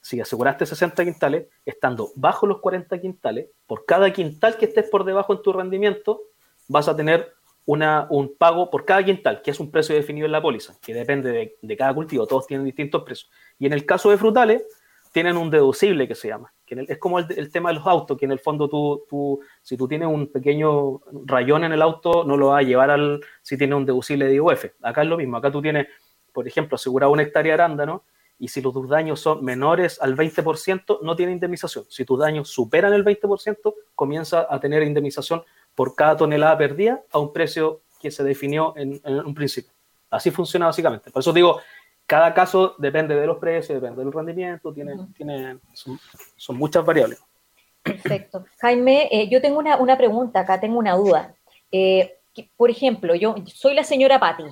si 0.00 0.20
aseguraste 0.20 0.66
60 0.66 1.04
quintales, 1.04 1.46
estando 1.64 2.10
bajo 2.16 2.46
los 2.46 2.60
40 2.60 3.00
quintales, 3.00 3.48
por 3.66 3.84
cada 3.84 4.12
quintal 4.12 4.56
que 4.56 4.66
estés 4.66 4.88
por 4.88 5.04
debajo 5.04 5.32
en 5.34 5.42
tu 5.42 5.52
rendimiento, 5.52 6.22
vas 6.68 6.88
a 6.88 6.96
tener 6.96 7.34
una, 7.66 8.06
un 8.10 8.34
pago 8.36 8.70
por 8.70 8.84
cada 8.84 9.04
quintal, 9.04 9.42
que 9.42 9.50
es 9.50 9.60
un 9.60 9.70
precio 9.70 9.94
definido 9.94 10.26
en 10.26 10.32
la 10.32 10.42
póliza, 10.42 10.74
que 10.80 10.94
depende 10.94 11.56
de, 11.60 11.76
cada 11.76 11.94
cultivo, 11.94 12.26
todos 12.26 12.46
tienen 12.46 12.64
distintos 12.64 13.02
precios. 13.02 13.30
Y 13.58 13.66
en 13.66 13.72
el 13.72 13.84
caso 13.84 14.10
de 14.10 14.18
frutales, 14.18 14.64
tienen 15.12 15.36
un 15.36 15.50
deducible 15.50 16.06
que 16.08 16.14
se 16.14 16.28
llama. 16.28 16.52
Que 16.64 16.84
es 16.88 16.98
como 16.98 17.18
el, 17.18 17.50
tema 17.50 17.70
de 17.70 17.76
los 17.76 17.86
autos, 17.86 18.16
que 18.16 18.24
en 18.24 18.32
el 18.32 18.38
fondo 18.38 18.68
tú, 18.68 19.40
si 19.60 19.76
tú 19.76 19.88
tienes 19.88 20.08
un 20.08 20.30
pequeño 20.30 21.00
rayón 21.26 21.64
en 21.64 21.72
el 21.72 21.82
auto, 21.82 22.24
no 22.24 22.36
lo 22.36 22.48
vas 22.48 22.60
a 22.60 22.66
llevar 22.66 22.90
al 22.90 23.20
si 23.42 23.58
tienes 23.58 23.76
un 23.76 23.86
deducible 23.86 24.26
de 24.26 24.34
IUF. 24.34 24.66
Acá 24.82 25.02
es 25.02 25.08
lo 25.08 25.16
mismo, 25.16 25.36
acá 25.36 25.50
tú 25.50 25.60
tienes, 25.60 25.88
por 26.32 26.46
ejemplo, 26.46 26.76
asegurado 26.76 27.12
una 27.12 27.22
hectárea 27.22 27.56
de 27.56 27.62
arándano, 27.62 28.04
y 28.40 28.48
si 28.48 28.62
tus 28.62 28.88
daños 28.88 29.20
son 29.20 29.44
menores 29.44 30.00
al 30.00 30.16
20%, 30.16 31.00
no 31.02 31.14
tiene 31.14 31.32
indemnización. 31.32 31.84
Si 31.90 32.06
tus 32.06 32.18
daños 32.18 32.48
superan 32.48 32.94
el 32.94 33.04
20%, 33.04 33.74
comienza 33.94 34.46
a 34.48 34.58
tener 34.58 34.82
indemnización 34.82 35.44
por 35.74 35.94
cada 35.94 36.16
tonelada 36.16 36.56
perdida 36.56 37.02
a 37.12 37.18
un 37.18 37.34
precio 37.34 37.82
que 38.00 38.10
se 38.10 38.24
definió 38.24 38.72
en, 38.76 38.98
un 39.04 39.34
principio. 39.34 39.72
Así 40.08 40.30
funciona 40.30 40.66
básicamente. 40.66 41.10
Por 41.10 41.20
eso 41.20 41.34
digo, 41.34 41.60
cada 42.06 42.32
caso 42.32 42.74
depende 42.78 43.14
de 43.14 43.26
los 43.26 43.36
precios, 43.36 43.78
depende 43.80 44.02
del 44.02 44.12
rendimiento, 44.12 44.72
tiene, 44.72 44.94
tiene, 45.14 45.58
son, 45.74 46.56
muchas 46.56 46.82
variables. 46.82 47.22
Perfecto. 47.82 48.46
Jaime, 48.58 49.08
eh, 49.12 49.28
yo 49.28 49.42
tengo 49.42 49.58
una, 49.58 49.98
pregunta 49.98 50.40
acá, 50.40 50.58
tengo 50.58 50.78
una 50.78 50.94
duda. 50.94 51.34
Eh, 51.70 52.16
por 52.56 52.70
ejemplo, 52.70 53.14
yo 53.14 53.34
soy 53.46 53.74
la 53.74 53.84
señora 53.84 54.18
Patti 54.18 54.44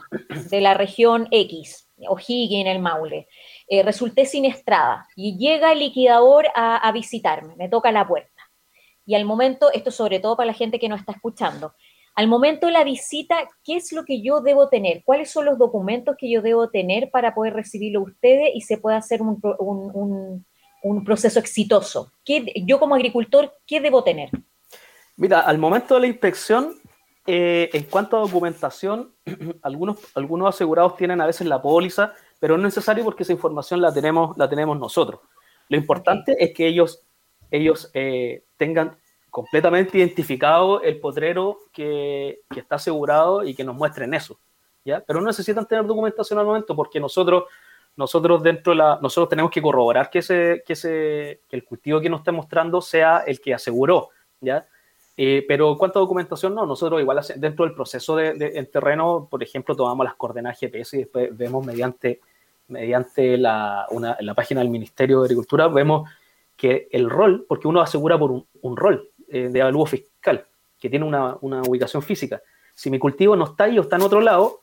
de 0.51 0.61
la 0.61 0.75
región 0.75 1.27
X, 1.31 1.89
O'Higgins, 2.07 2.69
el 2.69 2.81
Maule. 2.81 3.29
Eh, 3.71 3.83
resulté 3.83 4.25
siniestrada 4.25 5.07
y 5.15 5.37
llega 5.37 5.73
el 5.73 5.81
liquidador 5.81 6.47
a, 6.55 6.91
visitarme, 6.93 7.55
me 7.57 7.69
toca 7.69 7.93
la 7.93 8.09
puerta. 8.09 8.51
Y 9.05 9.15
al 9.15 9.27
momento, 9.27 9.71
esto 9.73 9.91
sobre 9.91 10.21
todo 10.21 10.39
para 10.39 10.47
la 10.47 10.55
gente 10.55 10.79
que 10.79 10.89
no 10.89 10.97
está 10.97 11.13
escuchando, 11.13 11.75
al 12.15 12.29
momento 12.29 12.67
de 12.67 12.73
la 12.73 12.83
visita, 12.83 13.37
¿qué 13.63 13.77
es 13.77 13.93
lo 13.93 14.07
que 14.07 14.23
yo 14.23 14.41
debo 14.41 14.71
tener? 14.71 15.03
¿Cuáles 15.05 15.31
son 15.31 15.45
los 15.45 15.59
documentos 15.59 16.17
que 16.19 16.31
yo 16.31 16.41
debo 16.41 16.71
tener 16.71 17.11
para 17.11 17.35
poder 17.35 17.53
recibirlo 17.53 18.01
ustedes 18.01 18.53
y 18.55 18.63
se 18.63 18.79
pueda 18.79 18.97
hacer 18.97 19.21
un, 19.21 20.47
proceso 21.05 21.39
exitoso? 21.39 22.11
¿Qué, 22.25 22.51
yo 22.65 22.81
como 22.81 22.95
agricultor, 22.95 23.53
¿qué 23.67 23.81
debo 23.81 24.03
tener? 24.03 24.31
Mira, 25.17 25.41
al 25.41 25.59
momento 25.59 25.95
de 25.95 26.01
la 26.01 26.07
inspección, 26.07 26.75
eh, 27.27 27.69
en 27.75 27.83
cuanto 27.83 28.17
a 28.17 28.21
documentación, 28.21 29.15
algunos, 29.63 29.99
algunos 30.15 30.49
asegurados 30.49 30.97
tienen 30.97 31.21
a 31.21 31.27
veces 31.27 31.47
la 31.47 31.61
póliza 31.61 32.15
pero 32.39 32.57
no 32.57 32.69
es 32.69 32.75
necesario 32.75 33.05
porque 33.05 33.23
esa 33.23 33.33
información 33.33 33.81
la 33.81 33.93
tenemos, 33.93 34.37
la 34.37 34.49
tenemos 34.49 34.79
nosotros. 34.79 35.21
Lo 35.69 35.77
importante 35.77 36.37
es 36.39 36.55
que 36.55 36.67
ellos, 36.67 37.03
ellos 37.51 37.91
eh, 37.95 38.45
tengan 38.57 38.97
completamente 39.31 39.99
identificado 39.99 40.83
el 40.83 41.01
potrero 41.01 41.59
que, 41.73 42.41
que, 42.51 42.61
está 42.61 42.77
asegurado 42.77 43.45
y 43.45 43.55
que 43.55 43.65
nos 43.65 43.77
muestren 43.77 44.15
eso. 44.15 44.39
¿ya? 44.85 45.01
Pero 45.07 45.21
no 45.21 45.27
necesitan 45.27 45.67
tener 45.67 45.85
documentación 45.85 46.39
al 46.39 46.47
momento 46.47 46.75
porque 46.75 46.99
nosotros, 46.99 47.45
nosotros 47.97 48.43
dentro 48.43 48.73
de 48.73 48.79
la, 48.79 48.99
nosotros 49.03 49.29
tenemos 49.29 49.51
que 49.51 49.63
corroborar 49.63 50.09
que, 50.09 50.21
ese, 50.21 50.63
que, 50.67 50.73
ese, 50.73 51.43
que 51.49 51.57
el 51.57 51.65
cultivo 51.65 52.01
que 52.01 52.09
nos 52.09 52.21
está 52.21 52.33
mostrando 52.33 52.81
sea 52.81 53.19
el 53.27 53.41
que 53.41 53.53
aseguró. 53.53 54.11
¿ya? 54.41 54.67
Eh, 55.21 55.45
pero 55.49 55.73
en 55.73 55.79
cuanto 55.79 55.99
a 55.99 56.03
documentación, 56.03 56.55
no, 56.55 56.65
nosotros 56.65 57.01
igual 57.01 57.21
dentro 57.35 57.65
del 57.65 57.75
proceso 57.75 58.15
de, 58.15 58.53
en 58.55 58.71
terreno, 58.71 59.27
por 59.29 59.43
ejemplo, 59.43 59.75
tomamos 59.75 60.05
las 60.05 60.15
coordenadas 60.15 60.61
GPS 60.61 60.97
y 60.97 61.01
después 61.01 61.37
vemos 61.37 61.67
mediante, 61.67 62.21
mediante 62.69 63.37
la, 63.37 63.85
la 64.21 64.35
página 64.35 64.61
del 64.61 64.71
Ministerio 64.71 65.19
de 65.19 65.27
Agricultura, 65.27 65.67
vemos 65.67 66.09
que 66.57 66.87
el 66.93 67.11
rol, 67.11 67.45
porque 67.49 67.67
uno 67.67 67.81
asegura 67.81 68.17
por 68.17 68.31
un, 68.31 68.77
rol 68.77 69.11
eh, 69.27 69.49
de 69.51 69.61
avalúo 69.61 69.87
fiscal, 69.87 70.47
que 70.79 70.89
tiene 70.89 71.05
una, 71.05 71.37
una, 71.41 71.63
ubicación 71.63 72.01
física. 72.01 72.41
Si 72.73 72.89
mi 72.89 73.01
cultivo 73.01 73.35
no 73.35 73.47
está 73.47 73.65
ahí 73.65 73.77
o 73.77 73.83
está 73.83 73.97
en 73.97 74.03
otro 74.03 74.21
lado, 74.21 74.61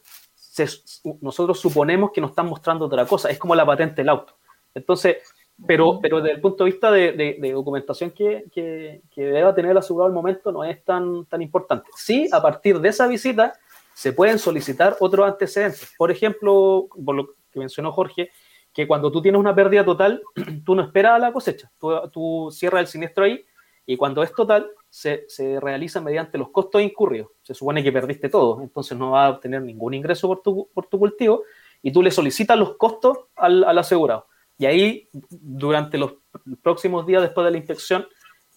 nosotros 1.19 1.59
suponemos 1.59 2.11
que 2.13 2.21
nos 2.21 2.29
están 2.29 2.47
mostrando 2.47 2.85
otra 2.85 3.05
cosa. 3.05 3.29
Es 3.29 3.37
como 3.37 3.55
la 3.55 3.65
patente 3.65 4.03
del 4.03 4.07
auto. 4.07 4.37
Entonces, 4.73 5.17
pero, 5.65 5.99
pero 6.01 6.21
desde 6.21 6.35
el 6.35 6.41
punto 6.41 6.63
de 6.63 6.71
vista 6.71 6.91
de, 6.91 7.51
documentación 7.53 8.11
que, 8.11 8.45
que, 8.51 9.01
deba 9.15 9.55
tener 9.55 9.71
el 9.71 9.77
asegurado 9.77 10.07
al 10.07 10.13
momento 10.13 10.51
no 10.51 10.63
es 10.63 10.83
tan, 10.83 11.25
tan 11.25 11.41
importante. 11.41 11.89
Sí, 11.95 12.27
a 12.31 12.41
partir 12.41 12.79
de 12.79 12.89
esa 12.89 13.07
visita 13.07 13.53
se 13.93 14.11
pueden 14.11 14.37
solicitar 14.37 14.97
otros 14.99 15.25
antecedentes. 15.25 15.93
Por 15.97 16.11
ejemplo, 16.11 16.87
por 17.03 17.15
lo 17.15 17.27
que 17.51 17.59
mencionó 17.59 17.93
Jorge, 17.93 18.31
que 18.73 18.85
cuando 18.85 19.09
tú 19.09 19.21
tienes 19.21 19.39
una 19.39 19.55
pérdida 19.55 19.85
total, 19.85 20.21
tú 20.65 20.75
no 20.75 20.83
esperas 20.83 21.13
a 21.13 21.19
la 21.19 21.31
cosecha, 21.31 21.71
tú, 21.79 21.93
tú 22.11 22.49
cierras 22.51 22.81
el 22.81 22.87
siniestro 22.87 23.23
ahí 23.23 23.45
y 23.85 23.95
cuando 23.95 24.23
es 24.23 24.33
total, 24.33 24.69
se, 24.89 25.25
se, 25.27 25.59
realiza 25.59 26.01
mediante 26.01 26.37
los 26.37 26.49
costos 26.49 26.81
incurridos. 26.81 27.29
Se 27.43 27.53
supone 27.53 27.83
que 27.83 27.91
perdiste 27.91 28.27
todo, 28.27 28.61
entonces 28.61 28.97
no 28.97 29.11
vas 29.11 29.27
a 29.27 29.35
obtener 29.35 29.61
ningún 29.61 29.93
ingreso 29.93 30.27
por 30.27 30.41
tu, 30.41 30.69
por 30.73 30.87
tu 30.87 30.99
cultivo 30.99 31.43
y 31.81 31.91
tú 31.91 32.01
le 32.01 32.11
solicitas 32.11 32.57
los 32.57 32.75
costos 32.75 33.19
al, 33.35 33.63
al 33.63 33.77
asegurado. 33.77 34.27
Y 34.57 34.65
ahí, 34.65 35.09
durante 35.11 35.97
los 35.97 36.15
próximos 36.61 37.05
días 37.05 37.21
después 37.21 37.45
de 37.45 37.51
la 37.51 37.57
inspección, 37.57 38.07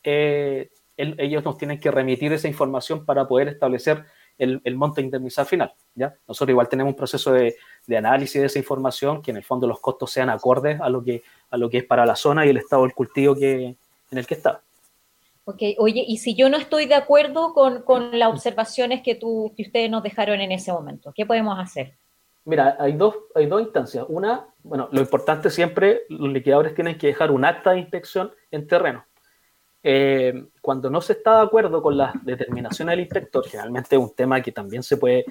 eh, 0.04 0.70
ellos 0.96 1.44
nos 1.44 1.56
tienen 1.58 1.78
que 1.78 1.90
remitir 1.90 2.32
esa 2.32 2.48
información 2.48 3.04
para 3.04 3.26
poder 3.26 3.48
establecer 3.48 4.04
el, 4.36 4.60
el 4.64 4.76
monto 4.76 5.00
indemnizar 5.00 5.46
final. 5.46 5.72
¿ya? 5.94 6.14
Nosotros 6.26 6.50
igual 6.50 6.68
tenemos 6.68 6.92
un 6.92 6.96
proceso 6.96 7.32
de, 7.32 7.56
de, 7.86 7.96
análisis 7.96 8.40
de 8.40 8.46
esa 8.46 8.58
información, 8.58 9.22
que 9.22 9.30
en 9.30 9.36
el 9.36 9.44
fondo 9.44 9.66
los 9.66 9.80
costos 9.80 10.10
sean 10.10 10.30
acordes 10.30 10.80
a 10.80 10.88
lo 10.88 11.02
que, 11.02 11.22
a 11.50 11.56
lo 11.56 11.68
que 11.68 11.78
es 11.78 11.84
para 11.84 12.06
la 12.06 12.16
zona 12.16 12.46
y 12.46 12.50
el 12.50 12.56
estado 12.56 12.82
del 12.82 12.94
cultivo 12.94 13.34
que, 13.34 13.76
en 14.10 14.18
el 14.18 14.26
que 14.26 14.34
está. 14.34 14.62
Ok, 15.44 15.62
oye, 15.78 16.04
y 16.06 16.18
si 16.18 16.34
yo 16.34 16.48
no 16.48 16.58
estoy 16.58 16.86
de 16.86 16.94
acuerdo 16.94 17.54
con, 17.54 17.82
con 17.82 18.18
las 18.18 18.28
observaciones 18.28 19.02
que, 19.02 19.14
tú, 19.14 19.52
que 19.56 19.62
ustedes 19.62 19.90
nos 19.90 20.02
dejaron 20.02 20.40
en 20.40 20.52
ese 20.52 20.72
momento, 20.72 21.12
¿qué 21.14 21.24
podemos 21.24 21.58
hacer? 21.58 21.94
Mira, 22.48 22.78
hay 22.80 22.94
dos, 22.94 23.14
hay 23.34 23.44
dos 23.44 23.60
instancias. 23.60 24.06
Una, 24.08 24.46
bueno, 24.62 24.88
lo 24.90 25.02
importante 25.02 25.50
siempre, 25.50 26.04
los 26.08 26.32
liquidadores 26.32 26.74
tienen 26.74 26.96
que 26.96 27.08
dejar 27.08 27.30
un 27.30 27.44
acta 27.44 27.72
de 27.72 27.80
inspección 27.80 28.32
en 28.50 28.66
terreno. 28.66 29.04
Eh, 29.82 30.46
cuando 30.62 30.88
no 30.88 31.02
se 31.02 31.12
está 31.12 31.40
de 31.40 31.42
acuerdo 31.42 31.82
con 31.82 31.98
las 31.98 32.14
determinaciones 32.24 32.94
del 32.94 33.00
inspector, 33.00 33.46
generalmente 33.46 33.96
es 33.96 34.02
un 34.02 34.14
tema 34.14 34.40
que 34.40 34.50
también 34.50 34.82
se 34.82 34.96
puede, 34.96 35.26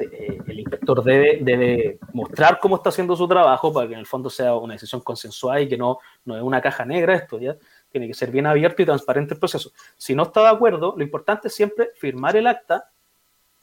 eh, 0.00 0.38
el 0.46 0.58
inspector 0.58 1.04
debe, 1.04 1.40
debe 1.42 1.98
mostrar 2.14 2.58
cómo 2.58 2.76
está 2.76 2.88
haciendo 2.88 3.14
su 3.14 3.28
trabajo 3.28 3.70
para 3.70 3.86
que 3.86 3.92
en 3.92 4.00
el 4.00 4.06
fondo 4.06 4.30
sea 4.30 4.56
una 4.56 4.72
decisión 4.72 5.02
consensuada 5.02 5.60
y 5.60 5.68
que 5.68 5.76
no, 5.76 5.98
no 6.24 6.34
es 6.34 6.42
una 6.42 6.62
caja 6.62 6.86
negra 6.86 7.14
esto, 7.14 7.38
¿ya? 7.38 7.58
Tiene 7.90 8.06
que 8.06 8.14
ser 8.14 8.30
bien 8.30 8.46
abierto 8.46 8.80
y 8.80 8.86
transparente 8.86 9.34
el 9.34 9.38
proceso. 9.38 9.70
Si 9.98 10.14
no 10.14 10.22
está 10.22 10.40
de 10.40 10.48
acuerdo, 10.48 10.94
lo 10.96 11.04
importante 11.04 11.48
es 11.48 11.54
siempre 11.54 11.90
firmar 11.94 12.36
el 12.36 12.46
acta 12.46 12.90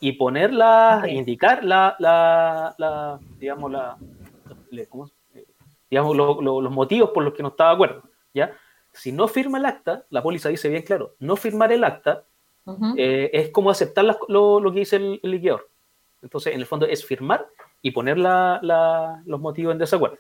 y 0.02 0.14
ponerla, 0.14 1.04
indicar 1.08 1.64
la, 1.64 1.96
la, 2.00 2.76
la, 2.80 3.20
digamos, 3.38 3.72
la, 3.72 3.98
digamos 5.90 6.18
los 6.18 6.72
motivos 6.72 7.12
por 7.12 7.24
los 7.24 7.34
que 7.34 7.44
no 7.44 7.50
está 7.50 7.68
de 7.68 7.74
acuerdo, 7.74 8.04
¿ya? 8.34 8.52
Si 8.92 9.12
no 9.12 9.28
firma 9.28 9.60
el 9.60 9.66
acta, 9.66 10.04
la 10.10 10.24
póliza 10.24 10.50
dice 10.50 10.70
bien 10.70 10.82
claro, 10.82 11.14
no 11.20 11.36
firmar 11.38 11.72
el 11.72 11.84
acta 11.84 12.24
eh, 12.98 13.30
es 13.32 13.50
como 13.52 13.70
aceptar 13.70 14.04
lo, 14.28 14.60
lo, 14.60 14.74
que 14.74 14.80
dice 14.80 14.96
el, 14.96 15.20
el, 15.22 15.32
liquidador. 15.32 15.70
Entonces, 16.22 16.54
en 16.54 16.60
el 16.60 16.66
fondo 16.66 16.88
es 16.88 17.06
firmar 17.06 17.48
y 17.84 17.92
poner 17.92 18.18
la, 18.18 19.22
los 19.26 19.40
motivos 19.40 19.72
en 19.72 19.78
desacuerdo. 19.78 20.18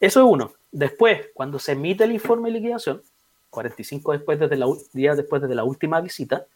Eso 0.00 0.20
es 0.20 0.26
uno. 0.26 0.52
Después, 0.72 1.28
cuando 1.34 1.58
se 1.58 1.72
emite 1.72 2.04
el 2.04 2.12
informe 2.12 2.48
de 2.48 2.58
liquidación, 2.58 3.02
45 3.50 4.12
después 4.12 4.38
desde 4.40 4.56
la, 4.56 4.66
días 4.92 5.16
después 5.16 5.42
de 5.42 5.54
la 5.54 5.64
última 5.64 6.00
visita, 6.00 6.46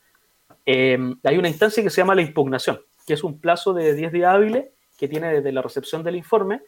Em, 0.71 1.19
hay 1.25 1.39
una 1.39 1.49
instancia 1.49 1.83
que 1.83 1.89
se 1.89 2.03
llama 2.03 2.15
la 2.15 2.21
impugnación, 2.21 2.79
que 3.07 3.15
es 3.15 3.25
un 3.25 3.41
plazo 3.41 3.73
de 3.73 3.95
10 3.95 4.13
días 4.13 4.35
hábiles 4.35 4.67
que 4.99 5.09
tiene 5.09 5.33
desde 5.33 5.51
la 5.51 5.63
recepción 5.63 6.03
del 6.03 6.15
informe 6.15 6.61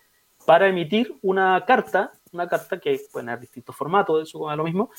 para 0.47 0.69
emitir 0.69 1.19
una 1.21 1.63
carta, 1.67 2.11
una 2.33 2.49
carta 2.49 2.81
que 2.81 2.99
puede 3.13 3.27
tener 3.27 3.41
distintos 3.41 3.77
formatos, 3.77 4.27
eso 4.27 4.51
es 4.51 4.57
lo 4.57 4.65
mismo, 4.65 4.91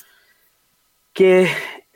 que 1.12 1.48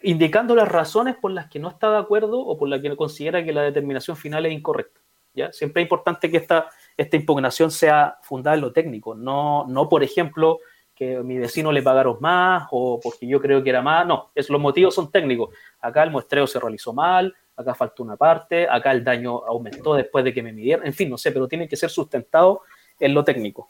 indicando 0.03 0.57
las 0.57 0.67
razones 0.67 1.15
por 1.15 1.31
las 1.31 1.49
que 1.49 1.61
no 1.61 1.69
está 1.69 1.93
de 1.93 1.99
acuerdo 1.99 2.41
o 2.41 2.59
por 2.59 2.69
las 2.69 2.81
que 2.81 2.97
considera 2.97 3.45
que 3.45 3.53
la 3.53 3.63
determinación 3.63 4.17
final 4.17 4.45
es 4.45 4.53
incorrecta. 4.53 5.01
¿ya? 5.33 5.53
Siempre 5.53 5.83
es 5.83 5.87
importante 5.87 6.29
que 6.29 6.39
esta, 6.39 6.71
esta 6.97 7.15
impugnación 7.15 7.71
sea 7.71 8.19
fundada 8.23 8.57
en 8.57 8.63
lo 8.63 8.73
técnico, 8.73 9.15
no, 9.15 9.65
no 9.69 9.89
por 9.89 10.03
ejemplo, 10.03 10.59
que 10.97 11.19
mi 11.19 11.37
vecino 11.37 11.71
le 11.71 11.83
pagaron 11.83 12.17
más 12.21 12.67
o 12.71 12.99
porque 12.99 13.27
yo 13.27 13.41
creo 13.41 13.63
que 13.63 13.69
era 13.69 13.83
más. 13.83 14.07
No, 14.07 14.31
es, 14.35 14.49
los 14.49 14.61
motivos 14.61 14.95
son 14.95 15.11
técnicos. 15.11 15.55
Acá 15.81 16.03
el 16.03 16.11
muestreo 16.11 16.47
se 16.47 16.59
realizó 16.59 16.95
mal, 16.95 17.35
acá 17.55 17.75
faltó 17.75 18.03
una 18.03 18.17
parte, 18.17 18.67
acá 18.69 18.93
el 18.93 19.05
daño 19.05 19.45
aumentó 19.47 19.95
después 19.95 20.25
de 20.25 20.33
que 20.33 20.43
me 20.43 20.53
midieron. 20.53 20.87
En 20.87 20.95
fin, 20.95 21.11
no 21.11 21.19
sé, 21.19 21.31
pero 21.33 21.47
tiene 21.47 21.69
que 21.69 21.77
ser 21.77 21.91
sustentado 21.91 22.63
en 22.99 23.13
lo 23.13 23.23
técnico. 23.23 23.69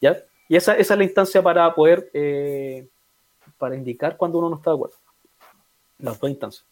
¿Ya? 0.00 0.16
Y 0.48 0.56
esa, 0.56 0.74
esa 0.76 0.94
es 0.94 0.98
la 0.98 1.04
instancia 1.04 1.42
para 1.42 1.74
poder, 1.74 2.10
eh, 2.14 2.88
para 3.58 3.76
indicar 3.76 4.16
cuando 4.16 4.38
uno 4.38 4.48
no 4.48 4.56
está 4.56 4.70
de 4.70 4.76
acuerdo. 4.76 4.96
Las 5.98 6.18
dos 6.18 6.30
instancias. 6.30 6.66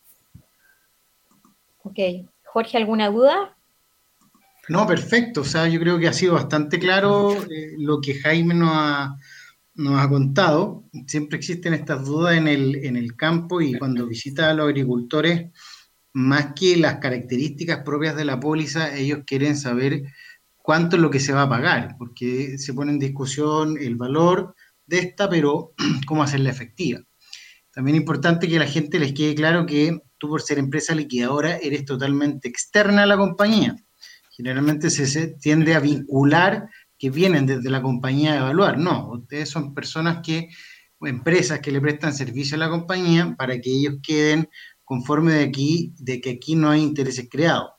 Ok. 1.82 1.98
Jorge, 2.46 2.78
¿alguna 2.78 3.10
duda? 3.10 3.54
No, 4.68 4.86
perfecto. 4.86 5.42
O 5.42 5.44
sea, 5.44 5.68
yo 5.68 5.78
creo 5.78 5.98
que 5.98 6.08
ha 6.08 6.12
sido 6.14 6.34
bastante 6.34 6.78
claro 6.78 7.32
eh, 7.32 7.74
lo 7.76 8.00
que 8.00 8.14
Jaime 8.14 8.54
nos 8.54 8.70
ha, 8.72 9.16
nos 9.74 10.00
ha 10.00 10.08
contado, 10.08 10.84
siempre 11.06 11.38
existen 11.38 11.74
estas 11.74 12.04
dudas 12.04 12.36
en 12.36 12.48
el, 12.48 12.76
en 12.76 12.96
el 12.96 13.16
campo 13.16 13.60
y 13.60 13.74
cuando 13.78 14.06
visita 14.06 14.50
a 14.50 14.54
los 14.54 14.66
agricultores, 14.66 15.50
más 16.12 16.52
que 16.54 16.76
las 16.76 16.98
características 16.98 17.80
propias 17.84 18.14
de 18.16 18.24
la 18.24 18.38
póliza, 18.38 18.96
ellos 18.96 19.20
quieren 19.26 19.56
saber 19.56 20.02
cuánto 20.56 20.96
es 20.96 21.02
lo 21.02 21.10
que 21.10 21.20
se 21.20 21.32
va 21.32 21.42
a 21.42 21.48
pagar, 21.48 21.96
porque 21.98 22.56
se 22.58 22.72
pone 22.72 22.92
en 22.92 22.98
discusión 22.98 23.76
el 23.78 23.96
valor 23.96 24.54
de 24.86 24.98
esta, 25.00 25.28
pero 25.28 25.74
cómo 26.06 26.22
hacerla 26.22 26.50
efectiva. 26.50 27.00
También 27.72 27.96
es 27.96 28.02
importante 28.02 28.48
que 28.48 28.58
la 28.58 28.66
gente 28.66 29.00
les 29.00 29.12
quede 29.12 29.34
claro 29.34 29.66
que 29.66 29.98
tú 30.16 30.28
por 30.28 30.40
ser 30.40 30.58
empresa 30.58 30.94
liquidadora 30.94 31.56
eres 31.56 31.84
totalmente 31.84 32.48
externa 32.48 33.02
a 33.02 33.06
la 33.06 33.16
compañía. 33.16 33.74
Generalmente 34.30 34.90
se, 34.90 35.28
tiende 35.40 35.74
a 35.74 35.80
vincular 35.80 36.68
que 37.04 37.10
vienen 37.10 37.44
desde 37.44 37.68
la 37.68 37.82
compañía 37.82 38.32
a 38.32 38.38
evaluar. 38.38 38.78
No, 38.78 39.10
ustedes 39.10 39.50
son 39.50 39.74
personas 39.74 40.20
que, 40.24 40.48
o 40.98 41.06
empresas 41.06 41.60
que 41.60 41.70
le 41.70 41.78
prestan 41.78 42.14
servicio 42.14 42.56
a 42.56 42.60
la 42.60 42.70
compañía 42.70 43.34
para 43.36 43.60
que 43.60 43.70
ellos 43.70 43.96
queden 44.02 44.48
conforme 44.84 45.34
de 45.34 45.44
aquí, 45.44 45.92
de 45.98 46.18
que 46.22 46.30
aquí 46.30 46.56
no 46.56 46.70
hay 46.70 46.80
intereses 46.80 47.28
creados. 47.30 47.72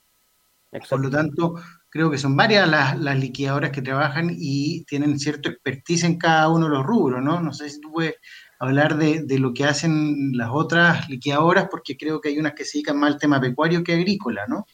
Por 0.88 1.00
lo 1.00 1.10
tanto, 1.10 1.56
creo 1.90 2.12
que 2.12 2.20
son 2.20 2.36
varias 2.36 2.70
las, 2.70 3.00
las, 3.00 3.18
liquidadoras 3.18 3.72
que 3.72 3.82
trabajan 3.82 4.30
y 4.32 4.86
tienen 4.86 5.18
cierto 5.18 5.50
expertise 5.50 6.04
en 6.04 6.20
cada 6.20 6.48
uno 6.50 6.66
de 6.66 6.76
los 6.76 6.86
rubros, 6.86 7.24
¿no? 7.24 7.42
No 7.42 7.52
sé 7.52 7.68
si 7.72 7.82
tú 7.82 7.94
puedes 7.94 8.18
hablar 8.60 8.96
de, 8.96 9.24
de, 9.24 9.40
lo 9.40 9.56
que 9.56 9.66
hacen 9.66 10.34
las 10.34 10.50
otras 10.52 11.10
liquidadoras, 11.10 11.68
porque 11.72 11.98
creo 11.98 12.22
que 12.22 12.30
hay 12.30 12.38
unas 12.38 12.54
que 12.54 12.64
se 12.64 12.78
dedican 12.78 13.00
más 13.00 13.14
al 13.14 13.20
tema 13.20 13.42
pecuario 13.42 13.84
que 13.84 13.94
agrícola, 13.94 14.46
¿no? 14.48 14.68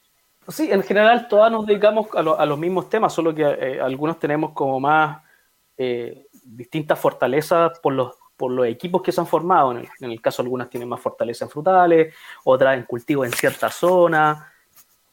Sí, 0.48 0.71
en 0.71 0.83
general 0.83 1.27
todas 1.27 1.51
nos 1.51 1.65
dedicamos 1.65 2.07
a, 2.15 2.19
a 2.19 2.45
los 2.45 2.57
mismos 2.57 2.89
temas, 2.89 3.13
solo 3.13 3.33
que 3.33 3.43
eh, 3.43 3.79
algunos 3.79 4.19
tenemos 4.19 4.51
como 4.53 4.79
más 4.79 5.21
eh, 5.77 6.27
distintas 6.43 7.00
fortalezas 7.00 7.79
por 7.79 7.93
los, 7.93 8.13
por 8.36 8.51
los 8.51 8.67
equipos 8.67 9.01
que 9.01 9.12
se 9.12 9.21
han 9.21 9.27
formado. 9.27 9.71
En 9.71 10.12
el, 10.12 10.21
caso, 10.21 10.41
algunas 10.41 10.69
tienen 10.69 10.89
más 10.89 11.00
fortaleza 11.00 11.45
en 11.45 11.51
frutales, 11.51 12.13
otras 12.43 12.77
en 12.77 12.83
cultivo 12.83 13.25
en 13.25 13.31
cierta 13.31 13.69
zona, 13.69 14.51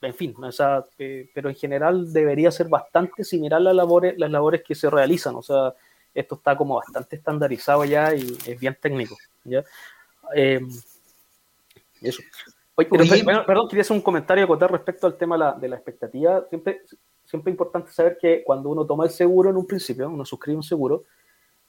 en 0.00 0.14
fin, 0.14 0.34
o 0.42 0.52
sea, 0.52 0.84
eh, 0.98 1.28
pero 1.34 1.48
en 1.48 1.56
general 1.56 2.12
debería 2.12 2.50
ser 2.50 2.68
bastante 2.68 3.24
similar 3.24 3.60
las 3.60 3.74
labores, 3.74 4.16
las 4.18 4.30
labores 4.30 4.62
que 4.62 4.74
se 4.74 4.88
realizan. 4.90 5.34
O 5.34 5.42
sea, 5.42 5.74
esto 6.14 6.36
está 6.36 6.56
como 6.56 6.76
bastante 6.76 7.16
estandarizado 7.16 7.84
ya 7.84 8.14
y 8.14 8.36
es 8.46 8.60
bien 8.60 8.76
técnico. 8.80 9.16
¿ya? 9.44 9.64
Eh, 10.34 10.60
eso. 12.00 12.22
Oye, 12.78 12.88
pero, 13.24 13.44
perdón, 13.44 13.68
quería 13.68 13.80
hacer 13.80 13.96
un 13.96 14.02
comentario 14.02 14.44
acotar 14.44 14.70
respecto 14.70 15.08
al 15.08 15.16
tema 15.16 15.34
de 15.34 15.40
la, 15.40 15.52
de 15.54 15.68
la 15.68 15.74
expectativa. 15.74 16.46
Siempre, 16.48 16.82
siempre 17.24 17.50
es 17.50 17.54
importante 17.54 17.90
saber 17.90 18.16
que 18.16 18.44
cuando 18.44 18.68
uno 18.68 18.86
toma 18.86 19.02
el 19.02 19.10
seguro 19.10 19.50
en 19.50 19.56
un 19.56 19.66
principio, 19.66 20.08
uno 20.08 20.24
suscribe 20.24 20.56
un 20.56 20.62
seguro, 20.62 21.02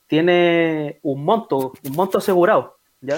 tiene 0.06 1.00
un 1.02 1.24
monto, 1.24 1.74
un 1.84 1.96
monto 1.96 2.20
asegurado, 2.20 2.78
¿ya? 3.02 3.18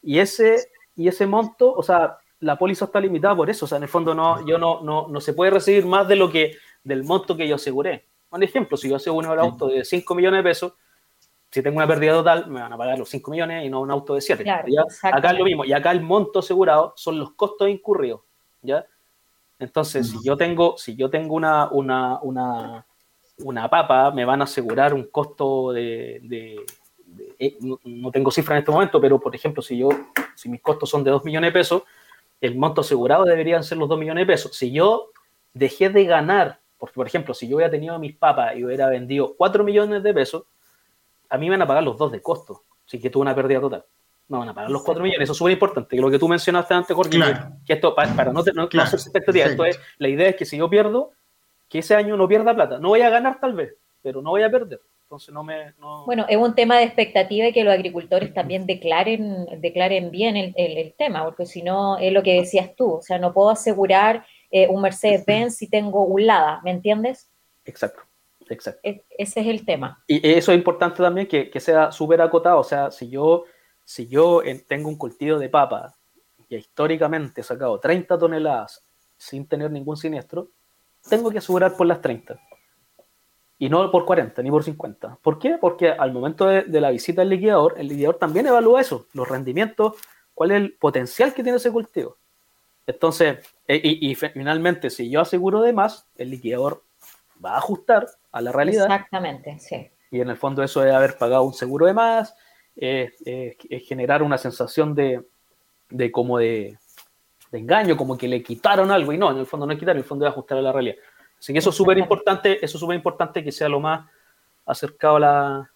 Y 0.00 0.18
ese, 0.18 0.70
y 0.94 1.08
ese 1.08 1.26
monto, 1.26 1.74
o 1.74 1.82
sea, 1.82 2.16
la 2.40 2.56
póliza 2.56 2.86
está 2.86 3.00
limitada 3.00 3.36
por 3.36 3.50
eso, 3.50 3.66
o 3.66 3.68
sea, 3.68 3.76
en 3.76 3.82
el 3.82 3.90
fondo 3.90 4.14
no, 4.14 4.46
yo 4.46 4.56
no, 4.56 4.80
no, 4.80 5.06
no 5.08 5.20
se 5.20 5.34
puede 5.34 5.50
recibir 5.50 5.84
más 5.84 6.08
de 6.08 6.16
lo 6.16 6.30
que, 6.30 6.56
del 6.84 7.04
monto 7.04 7.36
que 7.36 7.46
yo 7.46 7.56
aseguré. 7.56 8.06
Un 8.30 8.44
ejemplo, 8.44 8.78
si 8.78 8.88
yo 8.88 8.96
aseguro 8.96 9.30
un 9.30 9.38
auto 9.38 9.68
de 9.68 9.84
5 9.84 10.14
millones 10.14 10.38
de 10.38 10.48
pesos, 10.48 10.72
si 11.56 11.62
tengo 11.62 11.78
una 11.78 11.86
pérdida 11.86 12.12
total, 12.12 12.48
me 12.48 12.60
van 12.60 12.70
a 12.70 12.76
pagar 12.76 12.98
los 12.98 13.08
5 13.08 13.30
millones 13.30 13.64
y 13.64 13.70
no 13.70 13.80
un 13.80 13.90
auto 13.90 14.14
de 14.14 14.20
7. 14.20 14.42
Claro, 14.42 14.68
acá 15.04 15.30
es 15.30 15.38
lo 15.38 15.44
mismo, 15.46 15.64
y 15.64 15.72
acá 15.72 15.90
el 15.90 16.02
monto 16.02 16.40
asegurado 16.40 16.92
son 16.96 17.18
los 17.18 17.30
costos 17.30 17.70
incurridos, 17.70 18.20
¿ya? 18.60 18.84
Entonces, 19.58 20.10
si 20.10 20.18
yo 20.22 20.36
tengo, 20.36 20.76
si 20.76 20.96
yo 20.96 21.08
tengo 21.08 21.34
una, 21.34 21.70
una, 21.70 22.20
una, 22.20 22.84
una 23.38 23.70
papa, 23.70 24.10
me 24.10 24.26
van 24.26 24.42
a 24.42 24.44
asegurar 24.44 24.92
un 24.92 25.04
costo 25.04 25.72
de, 25.72 26.20
de, 26.24 26.60
de 27.06 27.34
eh, 27.38 27.56
no, 27.60 27.80
no, 27.84 28.10
tengo 28.10 28.30
cifra 28.30 28.54
en 28.54 28.58
este 28.58 28.70
momento, 28.70 29.00
pero 29.00 29.18
por 29.18 29.34
ejemplo, 29.34 29.62
si 29.62 29.78
yo, 29.78 29.88
si 30.34 30.50
mis 30.50 30.60
costos 30.60 30.90
son 30.90 31.02
de 31.04 31.10
2 31.10 31.24
millones 31.24 31.48
de 31.48 31.58
pesos, 31.58 31.84
el 32.38 32.54
monto 32.54 32.82
asegurado 32.82 33.24
deberían 33.24 33.64
ser 33.64 33.78
los 33.78 33.88
2 33.88 33.98
millones 33.98 34.26
de 34.26 34.32
pesos. 34.34 34.54
Si 34.54 34.72
yo 34.72 35.08
dejé 35.54 35.88
de 35.88 36.04
ganar, 36.04 36.60
porque 36.76 36.96
por 36.96 37.06
ejemplo, 37.06 37.32
si 37.32 37.48
yo 37.48 37.56
hubiera 37.56 37.70
tenido 37.70 37.98
mis 37.98 38.14
papas 38.14 38.54
y 38.56 38.62
hubiera 38.62 38.90
vendido 38.90 39.34
4 39.38 39.64
millones 39.64 40.02
de 40.02 40.12
pesos, 40.12 40.44
a 41.28 41.38
mí 41.38 41.46
me 41.46 41.52
van 41.52 41.62
a 41.62 41.66
pagar 41.66 41.82
los 41.82 41.96
dos 41.96 42.12
de 42.12 42.20
costo, 42.20 42.64
si 42.84 42.98
que 42.98 43.10
tuve 43.10 43.22
una 43.22 43.34
pérdida 43.34 43.60
total. 43.60 43.84
No 44.28 44.40
van 44.40 44.48
a 44.48 44.54
pagar 44.54 44.70
los 44.70 44.82
4 44.82 45.02
millones, 45.02 45.24
eso 45.24 45.32
es 45.32 45.38
súper 45.38 45.52
importante, 45.52 45.94
que 45.94 46.02
lo 46.02 46.10
que 46.10 46.18
tú 46.18 46.28
mencionaste 46.28 46.74
antes, 46.74 46.96
Jorge, 46.96 47.10
claro. 47.10 47.52
que, 47.64 47.74
esto, 47.74 47.94
para, 47.94 48.12
para 48.14 48.32
no, 48.32 48.42
no, 48.54 48.68
claro. 48.68 48.88
hacer 48.88 48.98
expectativa, 48.98 49.46
esto 49.46 49.64
es, 49.64 49.78
la 49.98 50.08
idea 50.08 50.30
es 50.30 50.36
que 50.36 50.44
si 50.44 50.56
yo 50.56 50.68
pierdo, 50.68 51.12
que 51.68 51.80
ese 51.80 51.94
año 51.94 52.16
no 52.16 52.28
pierda 52.28 52.54
plata. 52.54 52.78
No 52.78 52.88
voy 52.88 53.02
a 53.02 53.10
ganar 53.10 53.40
tal 53.40 53.54
vez, 53.54 53.74
pero 54.02 54.22
no 54.22 54.30
voy 54.30 54.42
a 54.42 54.50
perder. 54.50 54.80
Entonces 55.02 55.32
no 55.32 55.44
me... 55.44 55.72
No... 55.78 56.04
Bueno, 56.04 56.26
es 56.28 56.36
un 56.36 56.54
tema 56.54 56.78
de 56.78 56.84
expectativa 56.84 57.46
y 57.46 57.52
que 57.52 57.62
los 57.62 57.72
agricultores 57.72 58.34
también 58.34 58.66
declaren, 58.66 59.46
declaren 59.60 60.10
bien 60.10 60.36
el, 60.36 60.52
el, 60.56 60.78
el 60.78 60.94
tema, 60.94 61.24
porque 61.24 61.46
si 61.46 61.62
no, 61.62 61.96
es 61.98 62.12
lo 62.12 62.22
que 62.22 62.34
decías 62.34 62.74
tú, 62.74 62.94
o 62.94 63.02
sea, 63.02 63.18
no 63.18 63.32
puedo 63.32 63.50
asegurar 63.50 64.26
eh, 64.50 64.66
un 64.68 64.82
Mercedes-Benz 64.82 65.56
si 65.56 65.68
tengo 65.68 66.04
un 66.04 66.26
Lada, 66.26 66.60
¿me 66.64 66.72
entiendes? 66.72 67.28
Exacto. 67.64 68.02
Exacto. 68.48 68.80
Es, 68.82 69.02
ese 69.18 69.40
es 69.40 69.46
el 69.46 69.64
tema. 69.64 70.02
Y 70.06 70.26
eso 70.28 70.52
es 70.52 70.58
importante 70.58 71.02
también 71.02 71.26
que, 71.26 71.50
que 71.50 71.60
sea 71.60 71.92
súper 71.92 72.20
acotado. 72.20 72.60
O 72.60 72.64
sea, 72.64 72.90
si 72.90 73.08
yo, 73.08 73.44
si 73.84 74.06
yo 74.06 74.42
tengo 74.66 74.88
un 74.88 74.96
cultivo 74.96 75.38
de 75.38 75.48
papa 75.48 75.94
y 76.48 76.56
históricamente 76.56 77.40
he 77.40 77.44
sacado 77.44 77.78
30 77.80 78.18
toneladas 78.18 78.84
sin 79.16 79.46
tener 79.46 79.70
ningún 79.70 79.96
siniestro, 79.96 80.50
tengo 81.08 81.30
que 81.30 81.38
asegurar 81.38 81.76
por 81.76 81.86
las 81.86 82.00
30 82.00 82.38
y 83.58 83.68
no 83.68 83.90
por 83.90 84.04
40 84.04 84.42
ni 84.42 84.50
por 84.50 84.62
50. 84.62 85.18
¿Por 85.22 85.38
qué? 85.38 85.56
Porque 85.60 85.90
al 85.90 86.12
momento 86.12 86.46
de, 86.46 86.62
de, 86.62 86.80
la 86.80 86.90
visita 86.90 87.22
al 87.22 87.30
liquidador, 87.30 87.74
el 87.78 87.88
liquidador 87.88 88.18
también 88.18 88.46
evalúa 88.46 88.80
eso, 88.80 89.06
los 89.12 89.28
rendimientos, 89.28 89.94
cuál 90.34 90.50
es 90.50 90.56
el 90.58 90.72
potencial 90.74 91.32
que 91.32 91.42
tiene 91.42 91.56
ese 91.56 91.72
cultivo. 91.72 92.18
Entonces, 92.86 93.38
y, 93.66 94.10
y, 94.10 94.14
finalmente, 94.14 94.90
si 94.90 95.10
yo 95.10 95.20
aseguro 95.20 95.62
de 95.62 95.72
más, 95.72 96.06
el 96.16 96.30
liquidador 96.30 96.84
va 97.46 97.54
a 97.54 97.58
ajustar 97.58 98.06
a 98.32 98.40
la 98.40 98.52
realidad. 98.52 98.84
Exactamente, 98.84 99.58
sí. 99.58 99.88
Y 100.10 100.20
en 100.20 100.28
el 100.28 100.36
fondo 100.36 100.62
eso 100.62 100.84
es 100.84 100.92
haber 100.92 101.16
pagado 101.16 101.44
un 101.44 101.54
seguro 101.54 101.86
de 101.86 101.94
más, 101.94 102.34
es, 102.74 103.12
es, 103.24 103.56
es 103.68 103.88
generar 103.88 104.22
una 104.22 104.38
sensación 104.38 104.94
de, 104.94 105.24
de 105.90 106.12
como 106.12 106.38
de, 106.38 106.78
de, 107.50 107.58
engaño, 107.58 107.96
como 107.96 108.16
que 108.16 108.28
le 108.28 108.42
quitaron 108.42 108.90
algo, 108.90 109.12
y 109.12 109.18
no, 109.18 109.30
en 109.30 109.38
el 109.38 109.46
fondo 109.46 109.66
no 109.66 109.72
es 109.72 109.78
quitar, 109.78 109.96
en 109.96 110.02
el 110.02 110.08
fondo 110.08 110.26
es 110.26 110.32
ajustar 110.32 110.58
a 110.58 110.62
la 110.62 110.72
realidad. 110.72 110.96
Así 111.38 111.52
que 111.52 111.58
eso 111.58 111.70
es 111.70 111.76
súper 111.76 111.98
importante, 111.98 112.64
eso 112.64 112.76
es 112.76 112.80
súper 112.80 112.96
importante 112.96 113.42
que 113.42 113.52
sea 113.52 113.68
lo 113.68 113.80
más 113.80 114.08
acercado 114.64 115.16
a 115.16 115.20
la, 115.20 115.70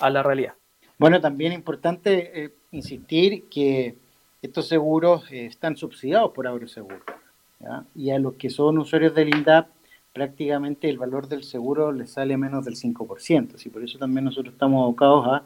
a 0.00 0.10
la 0.10 0.22
realidad. 0.22 0.54
Bueno, 0.98 1.20
también 1.20 1.52
es 1.52 1.58
importante 1.58 2.44
eh, 2.44 2.54
insistir 2.72 3.48
que 3.48 3.96
estos 4.40 4.66
seguros 4.68 5.30
eh, 5.30 5.46
están 5.46 5.76
subsidiados 5.76 6.32
por 6.32 6.46
Agroseguro. 6.46 7.00
¿ya? 7.60 7.84
Y 7.94 8.10
a 8.10 8.18
los 8.18 8.34
que 8.34 8.48
son 8.48 8.78
usuarios 8.78 9.14
del 9.14 9.28
INDAP, 9.28 9.68
prácticamente 10.16 10.88
el 10.88 10.96
valor 10.96 11.28
del 11.28 11.44
seguro 11.44 11.92
les 11.92 12.12
sale 12.12 12.38
menos 12.38 12.64
del 12.64 12.74
5%. 12.74 13.66
Y 13.66 13.68
por 13.68 13.84
eso 13.84 13.98
también 13.98 14.24
nosotros 14.24 14.54
estamos 14.54 14.82
abocados 14.82 15.42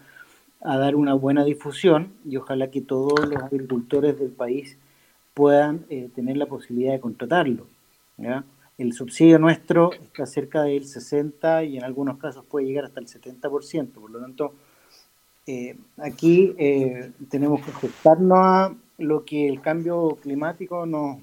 a, 0.61 0.77
dar 0.77 0.95
una 0.95 1.15
buena 1.15 1.43
difusión 1.43 2.13
y 2.25 2.37
ojalá 2.37 2.71
que 2.71 2.81
todos 2.81 3.29
los 3.29 3.43
agricultores 3.43 4.17
del 4.21 4.31
país 4.31 4.77
puedan 5.35 5.87
eh, 5.89 6.09
tener 6.15 6.37
la 6.37 6.47
posibilidad 6.47 6.93
de 6.93 7.01
contratarlo. 7.01 7.67
El 8.79 8.93
subsidio 8.93 9.41
nuestro 9.41 9.93
está 9.93 10.25
cerca 10.25 10.63
del 10.63 10.85
60 10.85 11.65
y 11.65 11.79
en 11.79 11.83
algunos 11.83 12.19
casos 12.19 12.45
puede 12.45 12.67
llegar 12.67 12.85
hasta 12.85 13.01
el 13.01 13.07
70%. 13.09 13.89
Por 13.89 14.11
lo 14.11 14.21
tanto, 14.21 14.55
eh, 15.49 15.77
aquí 15.97 16.55
eh, 16.59 17.11
tenemos 17.29 17.61
que 17.65 17.73
ajustarnos 17.73 18.39
a 18.39 18.75
lo 18.99 19.25
que 19.25 19.49
el 19.49 19.61
cambio 19.61 20.17
climático 20.23 20.87
nos 20.87 21.19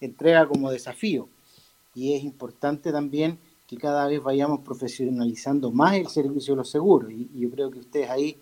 entrega 0.00 0.46
como 0.46 0.70
desafío. 0.70 1.28
Y 1.98 2.14
es 2.14 2.22
importante 2.22 2.92
también 2.92 3.38
que 3.66 3.76
cada 3.76 4.06
vez 4.06 4.22
vayamos 4.22 4.60
profesionalizando 4.60 5.72
más 5.72 5.94
el 5.94 6.06
servicio 6.06 6.54
de 6.54 6.58
los 6.58 6.70
seguros. 6.70 7.10
Y, 7.10 7.28
yo 7.34 7.50
creo 7.50 7.72
que 7.72 7.80
ustedes 7.80 8.08
ahí 8.08 8.36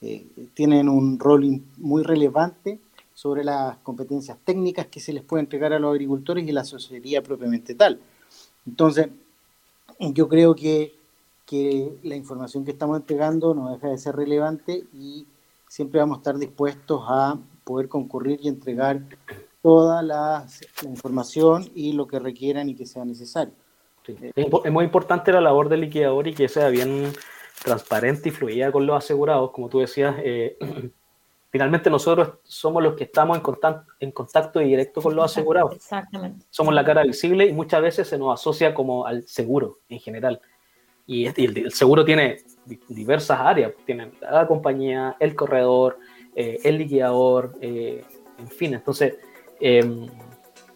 eh, 0.00 0.28
tienen 0.54 0.88
un 0.88 1.18
rol 1.18 1.60
muy 1.78 2.04
relevante 2.04 2.78
sobre 3.12 3.42
las 3.42 3.78
competencias 3.78 4.38
técnicas 4.44 4.86
que 4.86 5.00
se 5.00 5.12
les 5.12 5.24
puede 5.24 5.42
entregar 5.42 5.72
a 5.72 5.80
los 5.80 5.90
agricultores 5.90 6.46
y 6.46 6.52
la 6.52 6.60
asesoría 6.60 7.20
propiamente 7.20 7.74
tal. 7.74 8.00
Entonces, 8.64 9.08
yo 9.98 10.28
creo 10.28 10.54
que, 10.54 10.94
que 11.44 11.98
la 12.04 12.14
información 12.14 12.64
que 12.64 12.70
estamos 12.70 12.96
entregando 12.96 13.54
no 13.54 13.72
deja 13.72 13.88
de 13.88 13.98
ser 13.98 14.14
relevante 14.14 14.84
y 14.94 15.26
siempre 15.66 15.98
vamos 15.98 16.18
a 16.18 16.20
estar 16.20 16.38
dispuestos 16.38 17.02
a 17.08 17.40
poder 17.64 17.88
concurrir 17.88 18.38
y 18.40 18.46
entregar 18.46 19.02
toda 19.62 20.02
la, 20.02 20.46
la 20.82 20.90
información 20.90 21.70
y 21.74 21.92
lo 21.92 22.06
que 22.06 22.18
requieran 22.18 22.68
y 22.68 22.74
que 22.74 22.86
sea 22.86 23.04
necesario. 23.04 23.54
Sí. 24.06 24.16
Es 24.34 24.72
muy 24.72 24.84
importante 24.84 25.32
la 25.32 25.40
labor 25.40 25.68
del 25.68 25.82
liquidador 25.82 26.26
y 26.28 26.34
que 26.34 26.48
sea 26.48 26.68
bien 26.68 27.12
transparente 27.62 28.30
y 28.30 28.32
fluida 28.32 28.72
con 28.72 28.86
los 28.86 28.96
asegurados, 28.96 29.50
como 29.50 29.68
tú 29.68 29.80
decías. 29.80 30.16
Eh, 30.22 30.56
finalmente 31.50 31.90
nosotros 31.90 32.34
somos 32.44 32.82
los 32.82 32.94
que 32.94 33.04
estamos 33.04 33.36
en 33.36 33.42
contacto, 33.42 33.92
en 34.00 34.12
contacto 34.12 34.60
directo 34.60 35.02
con 35.02 35.14
los 35.14 35.24
asegurados. 35.24 35.74
Exactamente. 35.74 36.46
Somos 36.50 36.74
la 36.74 36.84
cara 36.84 37.02
visible 37.02 37.46
y 37.46 37.52
muchas 37.52 37.82
veces 37.82 38.08
se 38.08 38.18
nos 38.18 38.40
asocia 38.40 38.72
como 38.72 39.06
al 39.06 39.26
seguro 39.26 39.78
en 39.88 40.00
general. 40.00 40.40
Y, 41.06 41.26
el, 41.26 41.58
el 41.58 41.72
seguro 41.72 42.04
tiene 42.04 42.38
diversas 42.88 43.40
áreas, 43.40 43.72
tiene 43.84 44.12
la 44.20 44.46
compañía, 44.46 45.16
el 45.18 45.34
corredor, 45.34 45.98
eh, 46.36 46.60
el 46.62 46.78
liquidador, 46.78 47.56
eh, 47.60 48.04
en 48.38 48.48
fin, 48.48 48.74
entonces 48.74 49.16
eh, 49.60 50.08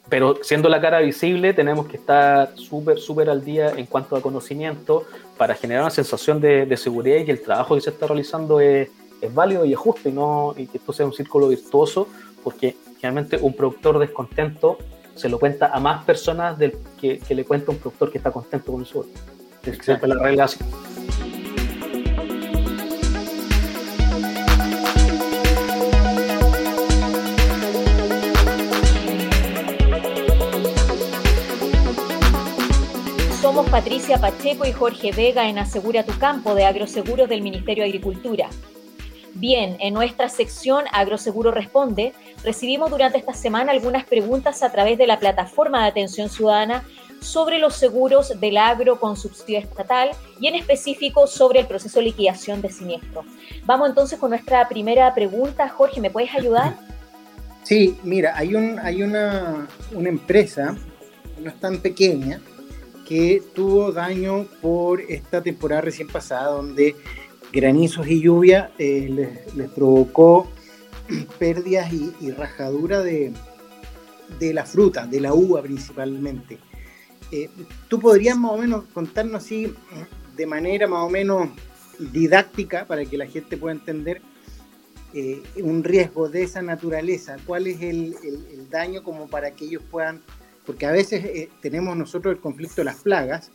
pero 0.09 0.37
siendo 0.42 0.68
la 0.68 0.81
cara 0.81 1.01
visible, 1.01 1.55
tenemos 1.55 1.87
que 1.87 1.97
estar 1.97 2.57
súper, 2.57 2.99
súper 2.99 3.31
al 3.31 3.44
día 3.44 3.73
en 3.77 3.87
cuanto 3.87 4.16
a 4.16 4.20
conocimiento 4.20 5.05
para 5.37 5.55
generar 5.55 5.83
una 5.83 5.90
sensación 5.90 6.40
de, 6.40 6.77
seguridad 6.77 7.16
y 7.16 7.25
que 7.25 7.33
el 7.33 7.42
trabajo 7.42 7.75
que 7.75 7.81
se 7.81 7.90
está 7.90 8.07
realizando 8.07 8.61
es, 8.61 8.90
válido 9.33 9.64
y 9.64 9.73
es 9.73 9.79
justo 9.79 10.09
y, 10.09 10.12
no, 10.12 10.55
y 10.57 10.66
que 10.66 10.77
esto 10.77 10.92
sea 10.92 11.07
un 11.07 11.14
círculo 11.14 11.49
virtuoso, 11.49 12.07
porque 12.42 12.77
generalmente 13.01 13.38
un 13.40 13.55
productor 13.55 13.99
descontento 13.99 14.77
se 15.14 15.31
lo 15.31 15.38
cuenta 15.38 15.68
a 15.68 15.81
más 15.81 16.05
personas 16.05 16.59
del 16.59 16.77
que, 17.01 17.20
le 17.29 17.44
cuenta 17.44 17.70
un 17.70 17.79
productor 17.79 18.11
que 18.12 18.18
está 18.18 18.31
contento 18.31 18.73
con 18.73 18.85
su 18.85 19.07
Es 19.64 19.79
siempre 19.79 20.09
la 20.09 20.23
regla 20.23 20.44
así. 20.44 20.59
Somos 33.44 33.68
Patricia 33.68 34.16
Pacheco 34.16 34.64
y 34.64 34.72
Jorge 34.72 35.12
Vega 35.12 35.50
en 35.50 35.59
Asegura 35.59 36.02
tu 36.02 36.18
Campo 36.18 36.54
de 36.54 36.64
Agroseguros 36.64 37.28
del 37.28 37.42
Ministerio 37.42 37.85
de 37.85 37.90
Agricultura. 37.90 38.48
Bien, 39.35 39.76
en 39.80 39.92
nuestra 39.92 40.30
sección 40.30 40.87
Agroseguro 40.90 41.50
Responde, 41.50 42.14
recibimos 42.42 42.90
durante 42.90 43.18
esta 43.18 43.35
semana 43.35 43.72
algunas 43.72 44.04
preguntas 44.07 44.62
a 44.62 44.72
través 44.72 44.96
de 44.96 45.07
la 45.07 45.18
plataforma 45.18 45.83
de 45.83 45.88
atención 45.88 46.30
ciudadana 46.30 46.85
sobre 47.20 47.59
los 47.59 47.76
seguros 47.76 48.40
del 48.40 48.57
agro 48.57 48.98
con 48.98 49.14
subsidio 49.14 49.59
estatal 49.59 50.12
y 50.40 50.46
en 50.46 50.54
específico 50.54 51.26
sobre 51.26 51.61
el 51.61 51.66
proceso 51.66 51.98
de 51.98 52.07
liquidación 52.07 52.62
de 52.62 52.70
siniestro. 52.70 53.26
Vamos 53.66 53.90
entonces 53.90 54.18
con 54.18 54.30
nuestra 54.30 54.66
primera 54.70 55.14
pregunta. 55.14 55.68
Jorge, 55.68 56.00
¿me 56.00 56.11
puedes 56.11 56.35
ayudar? 56.35 56.78
Sí, 57.62 57.98
mira, 58.04 58.33
hay, 58.35 58.54
un, 58.54 58.78
hay 58.78 59.02
una, 59.02 59.68
una 59.92 60.09
empresa, 60.09 60.74
no 61.38 61.50
es 61.50 61.61
tan 61.61 61.80
pequeña, 61.80 62.40
que 63.04 63.42
tuvo 63.54 63.92
daño 63.92 64.46
por 64.60 65.00
esta 65.00 65.42
temporada 65.42 65.82
recién 65.82 66.08
pasada, 66.08 66.50
donde 66.50 66.96
granizos 67.52 68.06
y 68.08 68.20
lluvia 68.20 68.72
eh, 68.78 69.38
les, 69.54 69.70
provocó 69.70 70.48
pérdidas 71.38 71.92
y, 71.92 72.30
rajadura 72.32 73.02
de, 73.02 73.32
la 74.40 74.64
fruta, 74.64 75.06
de 75.06 75.20
la 75.20 75.34
uva 75.34 75.62
principalmente. 75.62 76.58
Eh, 77.30 77.48
¿Tú 77.88 78.00
podrías 78.00 78.36
más 78.36 78.52
o 78.52 78.58
menos 78.58 78.84
contarnos 78.92 79.44
así 79.44 79.72
de 80.36 80.46
manera 80.46 80.86
más 80.86 81.04
o 81.04 81.08
menos 81.08 81.48
didáctica 81.98 82.86
para 82.86 83.04
que 83.04 83.16
la 83.16 83.26
gente 83.26 83.56
pueda 83.56 83.74
entender 83.74 84.20
eh, 85.12 85.42
un 85.62 85.84
riesgo 85.84 86.28
de 86.28 86.42
esa 86.42 86.60
naturaleza? 86.62 87.36
¿Cuál 87.46 87.68
es 87.68 87.80
el, 87.80 88.16
daño 88.70 89.04
como 89.04 89.28
para 89.28 89.52
que 89.52 89.66
ellos 89.66 89.82
puedan, 89.88 90.20
porque 90.66 90.87
a 90.87 90.92
veces 90.92 91.48
tenemos 91.61 91.96
nosotros 91.96 92.35
el 92.35 92.40
conflicto 92.40 92.77
de 92.77 92.85
las 92.85 93.03
plagas 93.03 93.50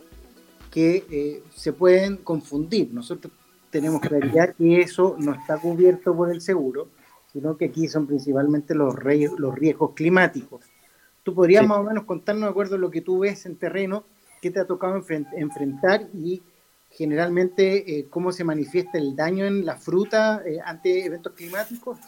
que 0.71 1.41
se 1.55 1.73
pueden 1.73 2.17
confundir. 2.17 2.93
Nosotros 2.93 3.33
tenemos 3.69 4.01
claridad 4.01 4.55
que 4.55 4.81
eso 4.81 5.15
no 5.19 5.33
está 5.33 5.57
cubierto 5.57 6.15
por 6.15 6.31
el 6.31 6.41
seguro, 6.41 6.89
sino 7.31 7.57
que 7.57 7.65
aquí 7.65 7.87
son 7.87 8.07
principalmente 8.07 8.75
los, 8.75 8.95
los 9.37 9.55
riesgos 9.55 9.93
climáticos. 9.93 10.65
¿Tú 11.23 11.35
podrías 11.35 11.67
más 11.67 11.79
o 11.79 11.83
menos 11.83 12.05
contarnos, 12.05 12.45
de 12.45 12.49
acuerdo 12.49 12.75
a 12.75 12.79
lo 12.79 12.89
que 12.89 13.01
tú 13.01 13.19
ves 13.19 13.45
en 13.45 13.55
terreno, 13.57 14.05
qué 14.41 14.51
te 14.51 14.59
ha 14.59 14.65
tocado 14.65 15.01
enfrentar 15.33 16.07
y 16.13 16.41
generalmente 16.89 17.99
eh, 17.99 18.07
cómo 18.09 18.31
se 18.31 18.43
manifiesta 18.43 18.97
el 18.97 19.15
daño 19.15 19.45
en 19.45 19.65
la 19.65 19.77
fruta 19.77 20.41
eh, 20.45 20.59
ante 20.63 21.05
eventos 21.05 21.33
climáticos? 21.33 21.99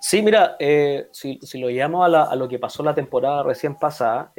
Sí, 0.00 0.22
mira, 0.22 0.56
eh, 0.58 1.08
si, 1.12 1.38
lo 1.54 1.70
llevamos 1.70 2.14
a, 2.14 2.36
lo 2.36 2.48
que 2.48 2.58
pasó 2.58 2.82
la 2.82 2.94
temporada 2.94 3.42
recién 3.42 3.76
pasada, 3.76 4.32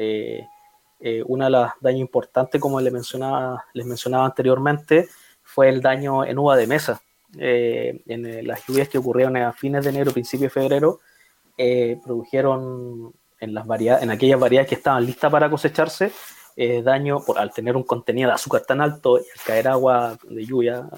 una 1.25 1.45
de 1.45 1.51
las 1.51 1.73
daños 1.81 2.01
importantes, 2.01 2.59
como 2.61 2.79
les 2.79 2.91
mencionaba, 2.91 3.63
anteriormente, 4.25 5.07
fue 5.43 5.69
el 5.69 5.81
daño 5.81 6.23
en 6.25 6.37
uva 6.37 6.55
de 6.55 6.67
mesa. 6.67 7.01
Eh, 7.37 8.01
en 8.07 8.25
eh, 8.25 8.43
las 8.43 8.65
lluvias 8.65 8.89
que 8.89 8.97
ocurrieron 8.97 9.37
a 9.37 9.53
fines 9.53 9.83
de 9.83 9.91
enero, 9.91 10.11
principio 10.11 10.45
de 10.45 10.51
febrero, 10.51 10.99
eh, 11.57 11.99
produjeron 12.03 13.13
en, 13.39 13.53
las 13.53 13.65
en 14.01 14.11
aquellas 14.11 14.39
variedades 14.39 14.69
que 14.69 14.75
estaban 14.75 15.05
listas 15.05 15.31
para 15.31 15.49
cosecharse, 15.49 16.11
daño 16.83 17.23
por, 17.25 17.39
al 17.39 17.53
tener 17.53 17.77
un 17.77 17.83
contenido 17.83 18.27
de 18.27 18.35
azúcar 18.35 18.63
tan 18.67 18.81
alto 18.81 19.17
y 19.17 19.21
al 19.21 19.45
caer 19.45 19.69
agua 19.69 20.17
de 20.23 20.45
lluvia, 20.45 20.89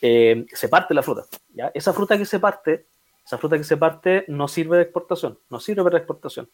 se 0.00 0.68
parte 0.68 0.92
la 0.92 1.02
fruta. 1.02 1.24
¿ya? 1.54 1.70
Esa 1.72 1.94
fruta 1.94 2.18
que 2.18 2.26
se 2.26 2.38
parte, 2.38 2.86
esa 3.24 3.38
fruta 3.38 3.56
que 3.56 3.64
se 3.64 3.76
parte 3.76 4.24
no 4.28 4.48
sirve 4.48 4.76
de 4.76 4.82
exportación, 4.84 5.38
no 5.48 5.60
sirve 5.60 5.82
para 5.82 5.98
exportación. 5.98 6.48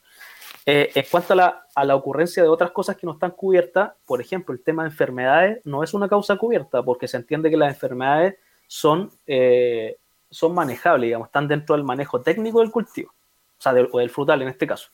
Eh, 0.66 0.90
en 0.94 1.04
cuanto 1.11 1.33
a 1.33 1.85
la, 1.85 1.96
ocurrencia 1.96 2.42
de 2.42 2.48
otras 2.48 2.72
cosas 2.72 2.96
que 2.96 3.07
no 3.07 3.14
están 3.14 3.31
cubiertas, 3.31 3.92
por 4.04 4.20
ejemplo, 4.20 4.52
el 4.52 4.62
tema 4.62 4.83
de 4.83 4.90
enfermedades 4.90 5.61
no 5.64 5.83
es 5.83 5.94
una 5.94 6.09
causa 6.09 6.37
cubierta 6.37 6.83
porque 6.83 7.09
se 7.09 7.16
entiende 7.16 7.48
que 7.48 7.57
las 7.57 7.72
enfermedades 7.72 8.37
son, 8.66 9.11
eh, 9.26 9.96
son 10.31 10.54
manejables, 10.54 11.09
digamos, 11.09 11.28
están 11.28 11.48
dentro 11.48 11.74
del 11.74 11.85
manejo 11.85 12.20
técnico 12.20 12.61
del 12.61 12.70
cultivo, 12.70 13.11
o 13.11 13.62
sea, 13.62 13.72
del, 13.72 13.88
del 13.90 14.11
frutal 14.11 14.42
en 14.42 14.48
este 14.48 14.66
caso. 14.66 14.90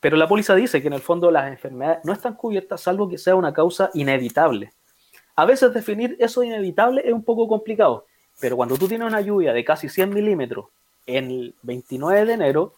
Pero 0.00 0.18
la 0.18 0.28
póliza 0.28 0.54
dice 0.54 0.82
que 0.82 0.88
en 0.88 0.94
el 0.94 1.00
fondo 1.00 1.30
las 1.30 1.50
enfermedades 1.50 2.00
no 2.04 2.12
están 2.12 2.34
cubiertas 2.34 2.82
salvo 2.82 3.08
que 3.08 3.16
sea 3.16 3.36
una 3.36 3.54
causa 3.54 3.90
inevitable. 3.94 4.72
A 5.34 5.46
veces 5.46 5.72
definir 5.72 6.16
eso 6.18 6.42
inevitable 6.42 7.02
es 7.06 7.12
un 7.14 7.24
poco 7.24 7.48
complicado, 7.48 8.04
pero 8.38 8.56
cuando 8.56 8.76
tú 8.76 8.86
tienes 8.86 9.08
una 9.08 9.22
lluvia 9.22 9.54
de 9.54 9.64
casi 9.64 9.88
100 9.88 10.12
milímetros 10.12 10.66
el 11.16 11.54
29 11.62 12.24
de 12.24 12.32
enero, 12.32 12.74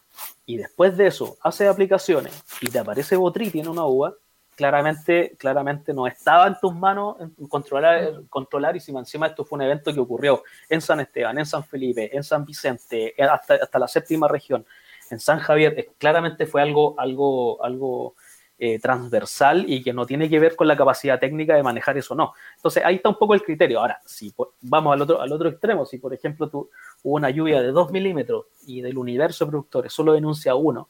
y 0.47 0.57
después 0.57 0.97
de 0.97 1.07
eso 1.07 1.37
haces 1.43 1.69
aplicaciones 1.69 2.33
y 2.61 2.69
te 2.69 2.79
aparece 2.79 3.17
Botry 3.17 3.51
tiene 3.51 3.69
una 3.69 3.87
uva, 3.87 4.15
claramente, 4.55 5.35
claramente 5.39 5.95
no 5.95 6.07
estaba 6.07 6.47
en 6.47 6.59
tus 6.61 6.75
manos 6.75 7.17
controlar, 7.49 8.23
controlar 8.29 8.77
y 8.77 8.81
si 8.81 8.95
encima 8.95 9.27
esto 9.29 9.45
fue 9.45 9.57
un 9.57 9.63
evento 9.63 9.93
que 9.93 10.01
ocurrió 10.01 10.43
en 10.69 10.81
San 10.81 11.01
Esteban, 11.01 11.39
en 11.39 11.47
San 11.47 11.65
Felipe, 11.65 12.15
en 12.15 12.23
San 12.23 12.45
Vicente, 12.45 13.15
hasta, 13.19 13.55
hasta 13.55 13.79
la 13.79 13.89
séptima 13.89 14.29
región, 14.29 14.67
en 15.11 15.21
San 15.21 15.39
Javier, 15.39 15.91
claramente 15.99 16.47
fue 16.47 16.63
algo, 16.63 16.95
algo, 16.99 17.63
algo 17.63 18.15
eh, 18.59 18.79
transversal 18.79 19.65
y 19.67 19.83
que 19.83 19.93
no 19.93 20.07
tiene 20.07 20.29
que 20.29 20.39
ver 20.39 20.55
con 20.55 20.69
la 20.69 20.77
capacidad 20.77 21.19
técnica 21.19 21.57
de 21.57 21.63
manejar 21.63 21.99
eso 21.99 22.15
no. 22.15 22.33
Entonces 22.57 22.85
ahí 22.85 22.97
está 22.97 23.09
un 23.09 23.19
poco 23.19 23.35
el 23.35 23.43
criterio. 23.43 23.81
Ahora, 23.81 24.01
si 24.07 24.33
vamos 24.61 24.93
al 24.93 25.03
otro, 25.03 25.21
al 25.21 25.33
otro 25.33 25.49
extremo, 25.49 25.85
si 25.85 25.99
por 25.99 26.15
ejemplo 26.15 26.49
tú, 26.49 26.71
hubo 27.03 27.17
una 27.17 27.31
lluvia 27.31 27.61
de 27.61 27.73
2 27.73 27.91
milímetros 27.91 28.47
y 28.67 28.81
del 28.81 28.99
universo 28.99 29.45
de 29.45 29.51
productores 29.51 29.93
solo 29.93 30.13
denuncia 30.13 30.55
uno, 30.55 30.89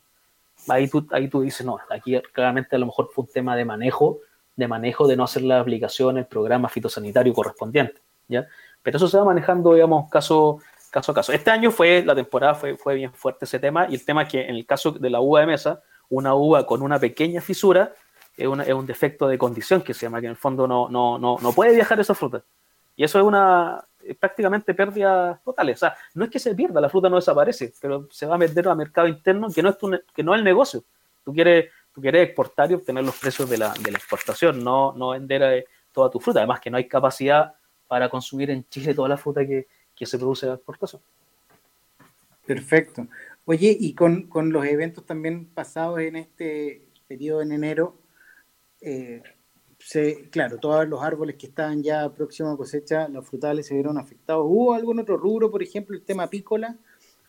ahí 0.68 0.88
tú, 0.88 1.06
ahí 1.12 1.28
tú 1.28 1.40
dices, 1.40 1.64
no, 1.64 1.78
aquí 1.90 2.20
claramente 2.32 2.76
a 2.76 2.78
lo 2.78 2.86
mejor 2.86 3.10
fue 3.12 3.24
un 3.24 3.30
tema 3.30 3.56
de 3.56 3.64
manejo, 3.64 4.18
de 4.56 4.68
manejo 4.68 5.06
de 5.06 5.16
no 5.16 5.24
hacer 5.24 5.42
la 5.42 5.60
aplicación, 5.60 6.18
el 6.18 6.26
programa 6.26 6.68
fitosanitario 6.68 7.32
correspondiente, 7.32 8.00
¿ya? 8.28 8.46
Pero 8.82 8.96
eso 8.96 9.08
se 9.08 9.16
va 9.16 9.24
manejando, 9.24 9.74
digamos, 9.74 10.10
caso, 10.10 10.58
caso 10.90 11.12
a 11.12 11.14
caso. 11.14 11.32
Este 11.32 11.50
año 11.50 11.70
fue, 11.70 12.04
la 12.04 12.14
temporada 12.14 12.54
fue, 12.54 12.76
fue 12.76 12.96
bien 12.96 13.12
fuerte 13.12 13.44
ese 13.44 13.58
tema, 13.58 13.86
y 13.88 13.94
el 13.94 14.04
tema 14.04 14.22
es 14.24 14.28
que 14.28 14.42
en 14.42 14.56
el 14.56 14.66
caso 14.66 14.90
de 14.90 15.10
la 15.10 15.20
uva 15.20 15.40
de 15.40 15.46
mesa, 15.46 15.82
una 16.12 16.34
uva 16.34 16.66
con 16.66 16.82
una 16.82 16.98
pequeña 16.98 17.40
fisura 17.40 17.94
es, 18.36 18.46
un 18.46 18.86
defecto 18.86 19.28
de 19.28 19.38
condición 19.38 19.82
que 19.82 19.94
se 19.94 20.06
llama, 20.06 20.20
que 20.20 20.26
en 20.26 20.32
el 20.32 20.36
fondo 20.36 20.66
no, 20.66 20.88
no, 20.88 21.18
no, 21.18 21.38
no 21.40 21.52
puede 21.52 21.74
viajar 21.74 21.98
esa 22.00 22.14
fruta. 22.14 22.42
Y 22.96 23.04
eso 23.04 23.18
es 23.18 23.24
una 23.24 23.84
prácticamente 24.18 24.74
pérdida 24.74 25.40
total. 25.44 25.70
O 25.70 25.76
sea, 25.76 25.96
no 26.14 26.24
es 26.24 26.30
que 26.30 26.38
se 26.38 26.54
pierda, 26.54 26.80
la 26.80 26.88
fruta 26.88 27.08
no 27.08 27.16
desaparece, 27.16 27.72
pero 27.80 28.08
se 28.10 28.26
va 28.26 28.34
a 28.34 28.38
meter 28.38 28.68
al 28.68 28.76
mercado 28.76 29.08
interno 29.08 29.48
que 29.50 29.62
no 29.62 29.70
es, 29.70 29.76
que 30.14 30.22
no 30.22 30.34
es 30.34 30.38
el 30.38 30.44
negocio. 30.44 30.84
Tú 31.24 31.32
quieres, 31.32 31.70
tú 31.94 32.00
quieres 32.00 32.26
exportar 32.26 32.70
y 32.70 32.74
obtener 32.74 33.04
los 33.04 33.16
precios 33.16 33.48
de 33.48 33.58
la, 33.58 33.68
la 33.68 33.96
exportación, 33.96 34.62
no, 34.62 34.92
no 34.92 35.10
vender 35.10 35.42
eh, 35.42 35.64
toda 35.92 36.10
tu 36.10 36.20
fruta. 36.20 36.40
Además 36.40 36.60
que 36.60 36.70
no 36.70 36.76
hay 36.76 36.88
capacidad 36.88 37.54
para 37.88 38.08
consumir 38.08 38.50
en 38.50 38.68
Chile 38.68 38.94
toda 38.94 39.08
la 39.08 39.16
fruta 39.16 39.46
que, 39.46 39.66
que 39.94 40.04
se 40.04 40.18
produce 40.18 40.46
de 40.46 40.54
exportación. 40.54 41.00
Perfecto. 42.44 43.06
Oye, 43.44 43.76
y 43.78 43.94
con, 43.94 44.28
los 44.52 44.64
eventos 44.66 45.04
también 45.04 45.46
pasados 45.46 46.00
en 46.00 46.16
este 46.16 46.86
periodo 47.08 47.42
en 47.42 47.52
enero, 47.52 47.98
eh, 48.80 49.22
claro, 50.30 50.58
todos 50.58 50.88
los 50.88 51.02
árboles 51.02 51.36
que 51.36 51.46
estaban 51.46 51.82
ya 51.82 52.08
próximos 52.12 52.54
a 52.54 52.56
cosecha, 52.56 53.08
los 53.08 53.26
frutales 53.26 53.66
se 53.66 53.74
vieron 53.74 53.98
afectados. 53.98 54.46
¿Hubo 54.48 54.74
algún 54.74 55.00
otro 55.00 55.16
rubro, 55.16 55.50
por 55.50 55.62
ejemplo, 55.62 55.96
el 55.96 56.04
tema 56.04 56.24
apícola? 56.24 56.76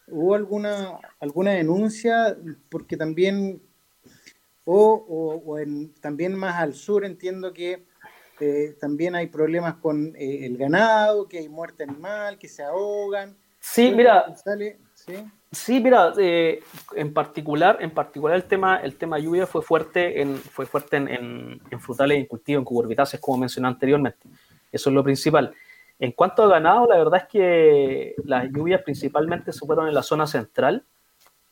¿Hubo 0.08 0.36
alguna, 0.36 1.00
alguna 1.20 1.52
denuncia? 1.52 2.38
Porque 2.70 2.96
también, 2.96 3.62
o, 4.66 5.58
también 6.00 6.36
más 6.36 6.62
al 6.62 6.76
sur 6.76 7.06
entiendo 7.06 7.54
que 7.54 7.86
eh, 8.40 8.76
también 8.80 9.16
hay 9.16 9.28
problemas 9.28 9.76
con 9.76 10.16
eh, 10.16 10.46
el 10.46 10.58
ganado, 10.58 11.28
que 11.28 11.40
hay 11.40 11.50
muerte 11.50 11.84
animal, 11.84 12.38
que 12.38 12.48
se 12.48 12.64
ahogan. 12.64 13.36
Sí, 13.60 13.92
mira. 13.96 14.26
¿sí? 14.94 15.14
Sí, 15.54 15.80
mira, 15.80 16.14
eh, 16.18 16.62
en 16.96 17.14
particular, 17.14 17.78
en 17.80 17.92
particular 17.92 18.36
el 18.36 18.46
tema, 18.46 18.78
el 18.78 18.96
tema 18.96 19.20
lluvia 19.20 19.46
fue 19.46 19.62
fuerte 19.62 20.20
en, 20.20 20.36
fue 20.38 20.66
fuerte 20.66 20.98
en, 20.98 21.62
frutales 21.80 22.18
y 22.18 22.22
en 22.22 22.26
cultivo, 22.26 22.60
en 22.60 22.66
cucurbitáceas, 22.66 23.22
como 23.22 23.38
mencioné 23.38 23.68
anteriormente. 23.68 24.28
Eso 24.72 24.90
es 24.90 24.96
lo 24.96 25.04
principal. 25.04 25.54
En 26.00 26.12
cuanto 26.14 26.44
a 26.44 26.48
ganado, 26.48 26.88
la 26.88 26.98
verdad 26.98 27.22
es 27.22 27.28
que 27.28 28.16
las 28.26 28.50
lluvias 28.52 28.82
principalmente 28.82 29.54
se 29.54 29.64
fueron 29.66 29.88
en 29.88 29.94
la 29.94 30.02
zona 30.02 30.26
central, 30.26 30.86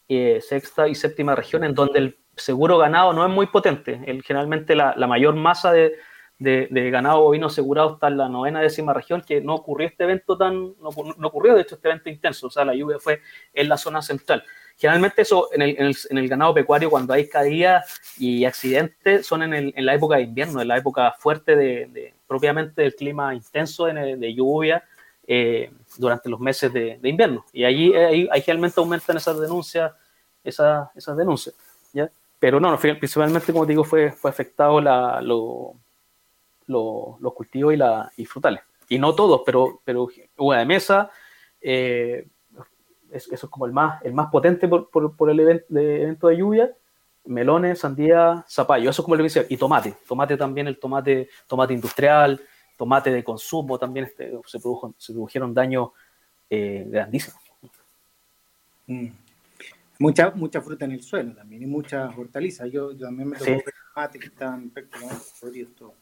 eh, 0.10 0.42
sexta 0.42 0.88
y 0.88 0.96
séptima 0.96 1.36
región, 1.36 1.64
en 1.64 1.76
donde 1.76 2.18
seguro 2.36 2.80
ganado 2.80 3.14
no 3.14 3.24
es 3.24 3.32
muy 3.32 3.46
potente. 3.46 4.02
El, 4.08 4.24
generalmente 4.24 4.76
la, 4.76 4.96
mayor 5.08 5.36
masa 5.36 5.72
de, 5.72 5.94
ganado 6.41 7.21
bovino 7.21 7.47
asegurado 7.47 7.93
está 7.93 8.08
en 8.08 8.17
la 8.17 8.30
novena 8.30 8.62
décima 8.62 8.93
región, 8.93 9.21
que 9.21 9.41
no 9.41 9.56
ocurrió 9.56 9.88
este 9.88 10.04
evento 10.04 10.38
tan, 10.38 10.73
no, 10.80 10.89
ocurrió 11.27 11.54
de 11.54 11.62
hecho 11.62 11.75
este 11.75 11.88
evento 11.88 12.10
intenso, 12.10 12.47
o 12.47 12.49
sea, 12.49 12.65
la 12.65 12.73
lluvia 12.73 12.97
fue 12.99 13.21
en 13.54 13.69
la 13.69 13.77
zona 13.77 14.01
central. 14.01 14.43
Generalmente 14.77 15.21
eso 15.21 15.49
en 15.54 15.62
el, 15.62 16.27
ganado 16.27 16.56
pecuario, 16.56 16.89
cuando 16.89 17.13
hay 17.13 17.30
caídas 17.30 18.01
y 18.17 18.45
accidentes, 18.45 19.27
son 19.27 19.43
en, 19.54 19.73
la 19.86 19.93
época 19.93 20.15
de 20.15 20.23
invierno, 20.23 20.62
en 20.62 20.67
la 20.67 20.77
época 20.77 21.13
fuerte 21.19 21.56
de, 21.56 22.13
propiamente 22.27 22.82
del 22.82 22.95
clima 22.95 23.36
intenso 23.36 23.86
de, 23.86 24.34
lluvia 24.34 24.84
eh, 25.27 25.71
durante 25.97 26.30
los 26.30 26.39
meses 26.39 26.73
de, 26.73 26.99
invierno. 27.04 27.45
Y 27.54 27.63
allí 27.63 27.93
ahí, 27.93 28.27
generalmente 28.41 28.80
aumentan 28.80 29.17
esas 29.17 29.39
denuncias, 29.39 29.91
esas, 30.43 30.89
esas 30.95 31.15
denuncias. 31.15 31.54
¿ya? 31.93 32.10
Pero 32.39 32.60
no, 32.60 32.75
principalmente, 32.80 33.54
como 33.54 33.67
digo, 33.67 33.84
fue, 33.84 34.12
fue 34.12 34.32
afectado 34.32 34.82
la, 34.82 35.21
lo, 35.21 35.75
los 36.67 37.34
cultivos 37.34 37.74
y, 37.74 37.78
la, 37.78 38.12
y 38.17 38.26
frutales. 38.26 38.62
Y 38.89 39.00
no 39.00 39.15
todos, 39.15 39.41
pero, 39.45 39.82
pero 39.84 40.08
uva 40.38 40.58
de 40.58 40.65
mesa, 40.65 41.10
eh, 41.62 42.28
eso 43.12 43.36
es 43.36 43.41
como 43.50 43.65
el 43.65 43.71
más, 43.71 44.02
el 44.04 44.13
más 44.13 44.30
potente 44.30 44.67
por, 44.67 44.89
por, 44.89 45.30
el 45.30 45.39
evento 45.39 46.28
de 46.28 46.38
lluvia. 46.38 46.71
Melones, 47.24 47.80
sandía, 47.80 48.43
zapallo, 48.50 48.89
eso 48.89 49.02
es 49.02 49.04
como 49.04 49.15
le 49.15 49.24
decía, 49.24 49.45
y 49.47 49.56
tomate, 49.56 49.95
tomate 50.08 50.36
también, 50.38 50.67
el 50.67 50.80
tomate, 50.80 51.30
tomate 51.45 51.74
industrial, 51.74 52.41
tomate 52.76 53.12
de 53.12 53.24
consumo 53.24 53.78
también 53.78 54.08
este, 54.08 54.32
se, 54.47 54.60
produjo, 54.60 54.95
se 54.97 55.13
produjeron 55.13 55.54
daños 55.54 55.89
eh, 56.50 56.84
grandísimos. 56.88 57.39
Mm 58.88 59.10
mucha, 60.02 60.32
mucha 60.32 60.62
fruta 60.62 60.86
en 60.86 60.93
el 60.93 61.04
suelo 61.04 61.34
también 61.36 61.62
y 61.63 61.65
muchas 61.67 62.17
hortalizas. 62.17 62.69
Yo, 62.71 62.91
yo 62.91 63.06
también 63.06 63.30
me 63.30 63.38
tocó 63.38 63.52
sí. 63.52 63.62
tomate 63.93 64.19
que 64.19 64.26
estaban 64.26 64.69
prácticamente 64.71 65.24
podridos 65.39 65.76
todos. 65.76 65.93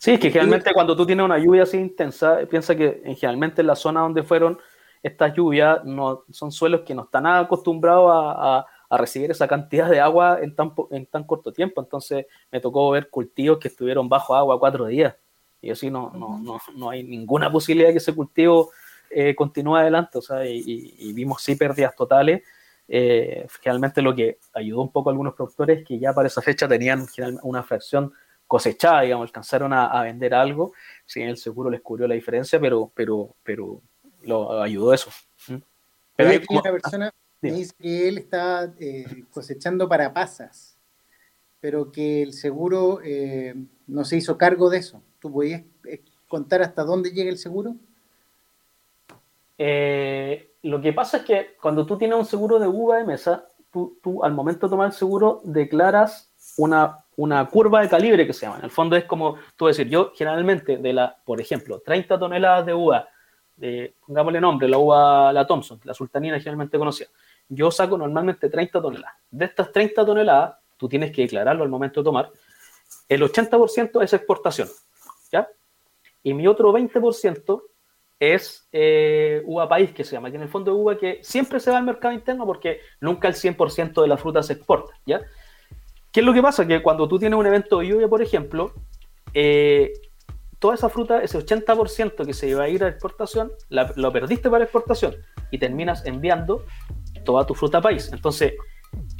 Sí, 0.00 0.12
es 0.12 0.20
que 0.20 0.30
generalmente 0.30 0.72
cuando 0.72 0.96
tú 0.96 1.04
tienes 1.04 1.22
una 1.22 1.36
lluvia 1.36 1.64
así 1.64 1.76
intensa, 1.76 2.38
piensa 2.48 2.74
que 2.74 3.02
generalmente 3.18 3.60
en 3.60 3.66
la 3.66 3.76
zona 3.76 4.00
donde 4.00 4.22
fueron 4.22 4.58
estas 5.02 5.34
lluvias 5.34 5.84
no, 5.84 6.24
son 6.30 6.50
suelos 6.50 6.80
que 6.86 6.94
no 6.94 7.02
están 7.02 7.26
acostumbrados 7.26 8.10
a, 8.10 8.66
a, 8.88 8.96
recibir 8.96 9.30
esa 9.30 9.46
cantidad 9.46 9.90
de 9.90 10.00
agua 10.00 10.38
en 10.40 10.54
tan, 10.56 10.72
en 10.90 11.04
tan 11.04 11.24
corto 11.24 11.52
tiempo. 11.52 11.82
Entonces 11.82 12.24
me 12.50 12.60
tocó 12.60 12.90
ver 12.90 13.10
cultivos 13.10 13.58
que 13.58 13.68
estuvieron 13.68 14.08
bajo 14.08 14.34
agua 14.34 14.58
cuatro 14.58 14.86
días. 14.86 15.14
Y 15.60 15.70
así 15.70 15.90
no, 15.90 16.10
no, 16.14 16.38
no, 16.38 16.58
no 16.76 16.88
hay 16.88 17.02
ninguna 17.02 17.52
posibilidad 17.52 17.90
de 17.90 17.92
que 17.92 17.98
ese 17.98 18.14
cultivo 18.14 18.70
eh, 19.10 19.34
continúe 19.34 19.76
adelante. 19.76 20.16
O 20.16 20.22
sea, 20.22 20.46
y, 20.46 20.94
y, 20.98 21.12
vimos 21.12 21.42
sí 21.42 21.56
pérdidas 21.56 21.94
totales 21.94 22.42
eh, 22.92 23.46
generalmente 23.60 24.02
lo 24.02 24.16
que 24.16 24.38
ayudó 24.54 24.80
un 24.80 24.90
poco 24.90 25.10
a 25.10 25.12
algunos 25.12 25.34
productores 25.34 25.86
que 25.86 25.98
ya 25.98 26.12
para 26.12 26.26
esa 26.26 26.40
fecha 26.42 26.66
tenían 26.66 27.06
una 27.42 27.62
fracción 27.62 28.12
cosechada, 28.50 29.02
digamos, 29.02 29.28
alcanzaron 29.28 29.72
a, 29.72 30.02
vender 30.02 30.34
algo, 30.34 30.72
si 31.06 31.22
el 31.22 31.36
seguro 31.36 31.70
les 31.70 31.82
cubrió 31.82 32.08
la 32.08 32.16
diferencia, 32.16 32.58
pero, 32.58 32.90
pero, 32.92 33.32
pero 33.44 33.80
lo 34.22 34.60
ayudó 34.60 34.92
eso. 34.92 35.08
¿Mm? 35.46 35.54
Pero 36.16 36.30
hay 36.30 36.40
una 36.48 36.62
persona 36.62 37.14
me 37.40 37.52
dice 37.52 37.72
que 37.80 38.08
él 38.08 38.18
está 38.18 38.74
eh, 38.80 39.22
cosechando 39.30 39.88
para 39.88 40.12
pasas, 40.12 40.76
pero 41.60 41.92
que 41.92 42.22
el 42.22 42.32
seguro 42.32 42.98
eh, 43.04 43.54
no 43.86 44.04
se 44.04 44.16
hizo 44.16 44.36
cargo 44.36 44.68
de 44.68 44.78
eso. 44.78 45.00
¿Tú 45.20 45.32
podías 45.32 45.62
eh, 45.84 46.02
contar 46.26 46.60
hasta 46.60 46.82
dónde 46.82 47.12
llega 47.12 47.30
el 47.30 47.38
seguro? 47.38 47.76
Eh, 49.58 50.50
lo 50.62 50.80
que 50.80 50.92
pasa 50.92 51.18
es 51.18 51.22
que 51.22 51.56
cuando 51.62 51.86
tú 51.86 51.96
tienes 51.96 52.18
un 52.18 52.26
seguro 52.26 52.58
de 52.58 52.66
uva 52.66 52.96
de 52.96 53.04
mesa, 53.04 53.46
tú, 53.72 53.96
tú 54.02 54.24
al 54.24 54.34
momento 54.34 54.66
de 54.66 54.70
tomar 54.70 54.88
el 54.88 54.92
seguro 54.92 55.40
declaras 55.44 56.32
una, 56.58 57.04
una 57.16 57.46
curva 57.48 57.82
de 57.82 57.88
calibre 57.88 58.26
que 58.26 58.32
se 58.32 58.46
llama. 58.46 58.58
En 58.58 58.64
el 58.64 58.70
fondo 58.70 58.96
es 58.96 59.04
como 59.04 59.36
tú 59.56 59.66
decir, 59.66 59.88
yo 59.88 60.12
generalmente 60.14 60.78
de 60.78 60.92
la, 60.92 61.16
por 61.24 61.40
ejemplo, 61.40 61.80
30 61.80 62.18
toneladas 62.18 62.66
de 62.66 62.74
uva, 62.74 63.08
de, 63.56 63.94
pongámosle 64.06 64.40
nombre, 64.40 64.68
la 64.68 64.78
uva, 64.78 65.32
la 65.32 65.46
Thompson, 65.46 65.80
la 65.84 65.94
sultanina 65.94 66.38
generalmente 66.38 66.78
conocida, 66.78 67.08
yo 67.48 67.70
saco 67.70 67.98
normalmente 67.98 68.48
30 68.48 68.80
toneladas. 68.80 69.16
De 69.30 69.44
estas 69.44 69.70
30 69.72 70.06
toneladas, 70.06 70.56
tú 70.76 70.88
tienes 70.88 71.12
que 71.12 71.22
declararlo 71.22 71.62
al 71.62 71.68
momento 71.68 72.00
de 72.00 72.04
tomar, 72.04 72.30
el 73.08 73.22
80% 73.22 74.02
es 74.02 74.12
exportación, 74.12 74.68
¿ya? 75.30 75.48
Y 76.22 76.32
mi 76.32 76.46
otro 76.46 76.72
20% 76.72 77.62
es 78.18 78.68
eh, 78.72 79.42
uva 79.46 79.68
país, 79.68 79.92
que 79.92 80.04
se 80.04 80.12
llama, 80.12 80.30
que 80.30 80.36
en 80.36 80.42
el 80.42 80.48
fondo 80.48 80.70
es 80.70 80.76
uva 80.76 80.98
que 80.98 81.20
siempre 81.22 81.58
se 81.58 81.70
va 81.70 81.78
al 81.78 81.84
mercado 81.84 82.14
interno 82.14 82.46
porque 82.46 82.80
nunca 83.00 83.28
el 83.28 83.34
100% 83.34 84.02
de 84.02 84.08
la 84.08 84.16
fruta 84.16 84.42
se 84.42 84.54
exporta, 84.54 84.92
¿ya? 85.06 85.20
¿Qué 86.12 86.20
es 86.20 86.26
lo 86.26 86.32
que 86.32 86.42
pasa? 86.42 86.66
Que 86.66 86.82
cuando 86.82 87.08
tú 87.08 87.18
tienes 87.18 87.38
un 87.38 87.46
evento 87.46 87.78
de 87.78 87.88
lluvia, 87.88 88.08
por 88.08 88.22
ejemplo, 88.22 88.74
eh, 89.32 89.92
toda 90.58 90.74
esa 90.74 90.88
fruta, 90.88 91.22
ese 91.22 91.38
80% 91.38 92.26
que 92.26 92.34
se 92.34 92.48
iba 92.48 92.64
a 92.64 92.68
ir 92.68 92.82
a 92.84 92.88
exportación, 92.88 93.52
lo 93.68 94.12
perdiste 94.12 94.50
para 94.50 94.64
exportación 94.64 95.16
y 95.50 95.58
terminas 95.58 96.04
enviando 96.04 96.64
toda 97.24 97.46
tu 97.46 97.54
fruta 97.54 97.80
país. 97.80 98.10
Entonces, 98.12 98.54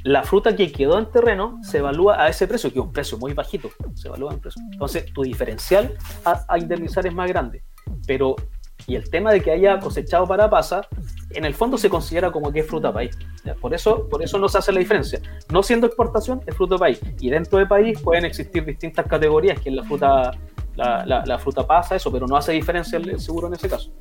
la 0.02 0.24
fruta 0.24 0.56
que 0.56 0.72
quedó 0.72 0.98
en 0.98 1.10
terreno 1.10 1.58
se 1.62 1.78
evalúa 1.78 2.22
a 2.22 2.28
ese 2.28 2.48
precio, 2.48 2.72
que 2.72 2.78
es 2.78 2.84
un 2.84 2.92
precio 2.92 3.18
muy 3.18 3.34
bajito, 3.34 3.70
se 3.94 4.08
evalúa 4.08 4.32
en 4.32 4.40
precio. 4.40 4.60
Entonces, 4.72 5.06
tu 5.12 5.22
diferencial 5.22 5.96
a, 6.24 6.44
a 6.48 6.58
indemnizar 6.58 7.06
es 7.06 7.14
más 7.14 7.28
grande, 7.28 7.62
pero 8.06 8.34
y 8.90 8.96
el 8.96 9.08
tema 9.08 9.30
de 9.30 9.40
que 9.40 9.52
haya 9.52 9.78
cosechado 9.78 10.26
para 10.26 10.50
pasa, 10.50 10.82
en 11.30 11.44
el 11.44 11.54
fondo 11.54 11.78
se 11.78 11.88
considera 11.88 12.32
como 12.32 12.50
que 12.50 12.60
es 12.60 12.66
fruta 12.66 12.92
país. 12.92 13.16
Por 13.60 13.72
eso, 13.72 14.08
por 14.08 14.20
eso 14.20 14.36
no 14.36 14.48
se 14.48 14.58
hace 14.58 14.72
la 14.72 14.80
diferencia. 14.80 15.20
No 15.52 15.62
siendo 15.62 15.86
exportación, 15.86 16.40
es 16.44 16.56
fruta 16.56 16.76
país. 16.76 17.00
Y 17.20 17.30
dentro 17.30 17.60
de 17.60 17.66
país 17.66 18.00
pueden 18.00 18.24
existir 18.24 18.64
distintas 18.64 19.06
categorías, 19.06 19.60
que 19.60 19.68
es 19.68 19.76
la 19.76 19.84
fruta, 19.84 20.32
la, 20.74 21.38
fruta 21.38 21.64
pasa, 21.64 21.94
eso, 21.94 22.10
pero 22.10 22.26
no 22.26 22.36
hace 22.36 22.50
diferencia 22.50 22.98
el, 22.98 23.20
seguro 23.20 23.46
en 23.46 23.54
ese 23.54 23.68
caso. 23.68 23.92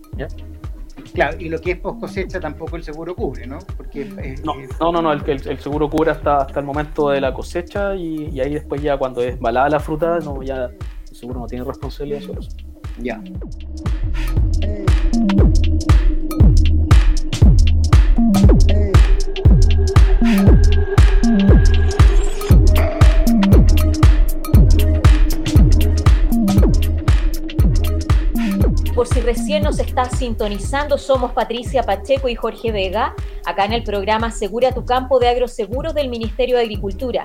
Claro, 1.13 1.37
y 1.39 1.49
lo 1.49 1.61
que 1.61 1.71
es 1.73 1.77
post 1.77 1.99
cosecha 1.99 2.39
tampoco 2.39 2.75
el 2.75 2.83
seguro 2.83 3.15
cubre, 3.15 3.45
¿no? 3.45 3.59
Porque 3.77 4.05
no, 4.43 4.91
no, 4.91 5.01
no, 5.03 5.13
el, 5.13 5.21
el, 5.27 5.59
seguro 5.59 5.87
cubre 5.87 6.09
hasta, 6.09 6.37
hasta 6.37 6.59
el 6.59 6.65
momento 6.65 7.09
de 7.09 7.21
la 7.21 7.31
cosecha 7.31 7.95
y, 7.95 8.39
ahí 8.39 8.55
después 8.55 8.81
ya 8.81 8.97
cuando 8.97 9.21
es 9.21 9.39
balada 9.39 9.69
la 9.69 9.79
fruta, 9.79 10.17
no, 10.17 10.41
ya 10.41 10.65
el 10.65 11.15
seguro 11.15 11.41
no 11.41 11.45
tiene 11.45 11.63
responsabilidad 11.63 12.21
sobre 12.21 12.39
eso. 12.39 12.68
Por 28.93 29.07
si 29.07 29.21
recién 29.21 29.63
nos 29.63 29.79
está 29.79 30.09
sintonizando, 30.09 30.97
somos 30.97 31.31
Patricia 31.31 31.83
Pacheco 31.83 32.27
y 32.27 32.35
Jorge 32.35 32.73
Vega, 32.73 33.15
acá 33.45 33.63
en 33.63 33.71
el 33.71 33.83
programa 33.83 34.29
Segura 34.29 34.73
tu 34.73 34.83
campo 34.83 35.19
de 35.19 35.29
agroseguros 35.29 35.93
del 35.93 36.09
Ministerio 36.09 36.57
de 36.57 36.63
Agricultura. 36.63 37.23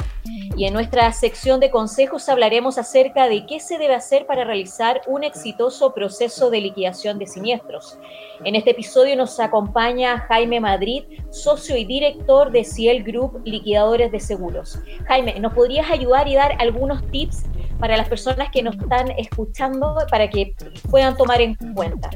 Y 0.56 0.66
en 0.66 0.72
nuestra 0.72 1.12
sección 1.12 1.58
de 1.58 1.70
consejos 1.70 2.28
hablaremos 2.28 2.78
acerca 2.78 3.28
de 3.28 3.44
qué 3.44 3.58
se 3.58 3.76
debe 3.76 3.94
hacer 3.94 4.24
para 4.24 4.44
realizar 4.44 5.00
un 5.08 5.24
exitoso 5.24 5.92
proceso 5.92 6.48
de 6.48 6.60
liquidación 6.60 7.18
de 7.18 7.26
siniestros. 7.26 7.98
En 8.44 8.54
este 8.54 8.70
episodio 8.70 9.16
nos 9.16 9.40
acompaña 9.40 10.20
Jaime 10.28 10.60
Madrid, 10.60 11.04
socio 11.30 11.76
y 11.76 11.84
director 11.84 12.52
de 12.52 12.62
Ciel 12.62 13.02
Group 13.02 13.42
Liquidadores 13.44 14.12
de 14.12 14.20
Seguros. 14.20 14.78
Jaime, 15.08 15.40
¿nos 15.40 15.54
podrías 15.54 15.90
ayudar 15.90 16.28
y 16.28 16.36
dar 16.36 16.52
algunos 16.60 17.04
tips 17.10 17.46
para 17.80 17.96
las 17.96 18.08
personas 18.08 18.48
que 18.52 18.62
nos 18.62 18.76
están 18.76 19.10
escuchando 19.18 19.96
para 20.08 20.30
que 20.30 20.54
puedan 20.88 21.16
tomar 21.16 21.40
en 21.40 21.56
cuenta? 21.74 22.10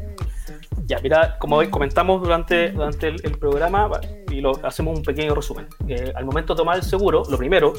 Ya, 0.89 0.99
mira, 1.03 1.37
como 1.39 1.61
comentamos 1.71 2.23
durante, 2.23 2.71
durante 2.71 3.09
el, 3.09 3.39
programa, 3.39 3.91
y 4.31 4.41
lo 4.41 4.53
hacemos 4.65 4.97
un 4.97 5.05
pequeño 5.05 5.35
resumen. 5.35 5.67
Eh, 5.87 6.15
al 6.17 6.25
momento 6.25 6.55
de 6.55 6.57
tomar 6.57 6.79
el 6.79 6.83
seguro, 6.83 7.25
lo 7.29 7.37
primero 7.37 7.75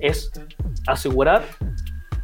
es 0.00 0.30
asegurar 0.86 1.42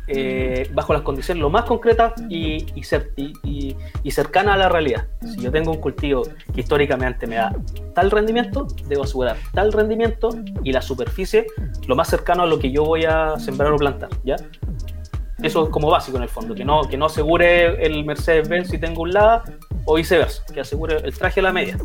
eh, 0.07 0.70
bajo 0.72 0.92
las 0.92 1.03
condiciones 1.03 1.42
lo 1.42 1.51
más 1.51 1.64
concretas 1.64 2.12
y, 2.31 2.64
y, 2.77 3.77
y, 4.05 4.11
cercanas 4.12 4.55
a 4.55 4.59
la 4.59 4.68
realidad. 4.68 5.09
Si 5.22 5.40
yo 5.40 5.51
tengo 5.51 5.72
un 5.72 5.81
cultivo 5.81 6.22
que 6.55 6.61
históricamente 6.61 7.27
me 7.27 7.35
da 7.35 7.53
tal 7.96 8.12
rendimiento, 8.12 8.68
debo 8.87 9.03
asegurar 9.03 9.37
tal 9.53 9.72
rendimiento 9.72 10.31
y 10.62 10.70
la 10.70 10.83
superficie 10.83 11.48
lo 11.88 11.96
más 11.96 12.09
cercano 12.09 12.44
a 12.44 12.46
lo 12.46 12.61
que 12.61 12.70
yo 12.70 12.85
voy 12.85 13.07
a 13.07 13.40
sembrar 13.40 13.72
o 13.72 13.77
plantar. 13.77 14.11
¿ya? 14.22 14.37
Eso 15.42 15.64
es 15.64 15.70
como 15.70 15.90
básico 15.90 16.16
en 16.16 16.22
el 16.22 16.29
fondo, 16.29 16.55
que 16.55 16.64
no, 16.64 16.83
que 16.83 16.96
no 16.96 17.07
asegure 17.07 17.85
el 17.85 18.05
Mercedes-Benz 18.05 18.68
si 18.70 18.79
tengo 18.79 19.03
un 19.03 19.12
lado 19.12 19.42
o 19.88 19.94
viceversa, 19.94 20.44
que 20.53 20.61
asegure 20.61 20.98
el 20.98 21.16
traje 21.16 21.40
a 21.40 21.44
la 21.44 21.53
media. 21.53 21.79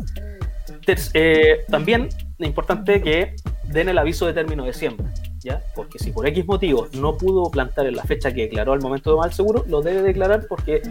Eh, 1.14 1.64
también 1.70 2.10
es 2.38 2.46
importante 2.46 3.00
que 3.00 3.34
den 3.64 3.88
el 3.88 3.96
aviso 3.96 4.26
de 4.26 4.34
término 4.34 4.64
de 4.64 4.74
siembra, 4.74 5.10
¿ya? 5.42 5.62
Porque 5.74 5.98
si 5.98 6.10
por 6.10 6.26
X 6.26 6.44
motivos 6.46 6.92
no 6.92 7.16
pudo 7.16 7.50
plantar 7.50 7.86
en 7.86 7.96
la 7.96 8.04
fecha 8.04 8.32
que 8.34 8.42
declaró 8.42 8.74
al 8.74 8.82
momento 8.82 9.18
de 9.18 9.26
el 9.26 9.32
seguro, 9.32 9.64
lo 9.66 9.80
debe 9.80 10.02
declarar 10.02 10.46
porque 10.46 10.82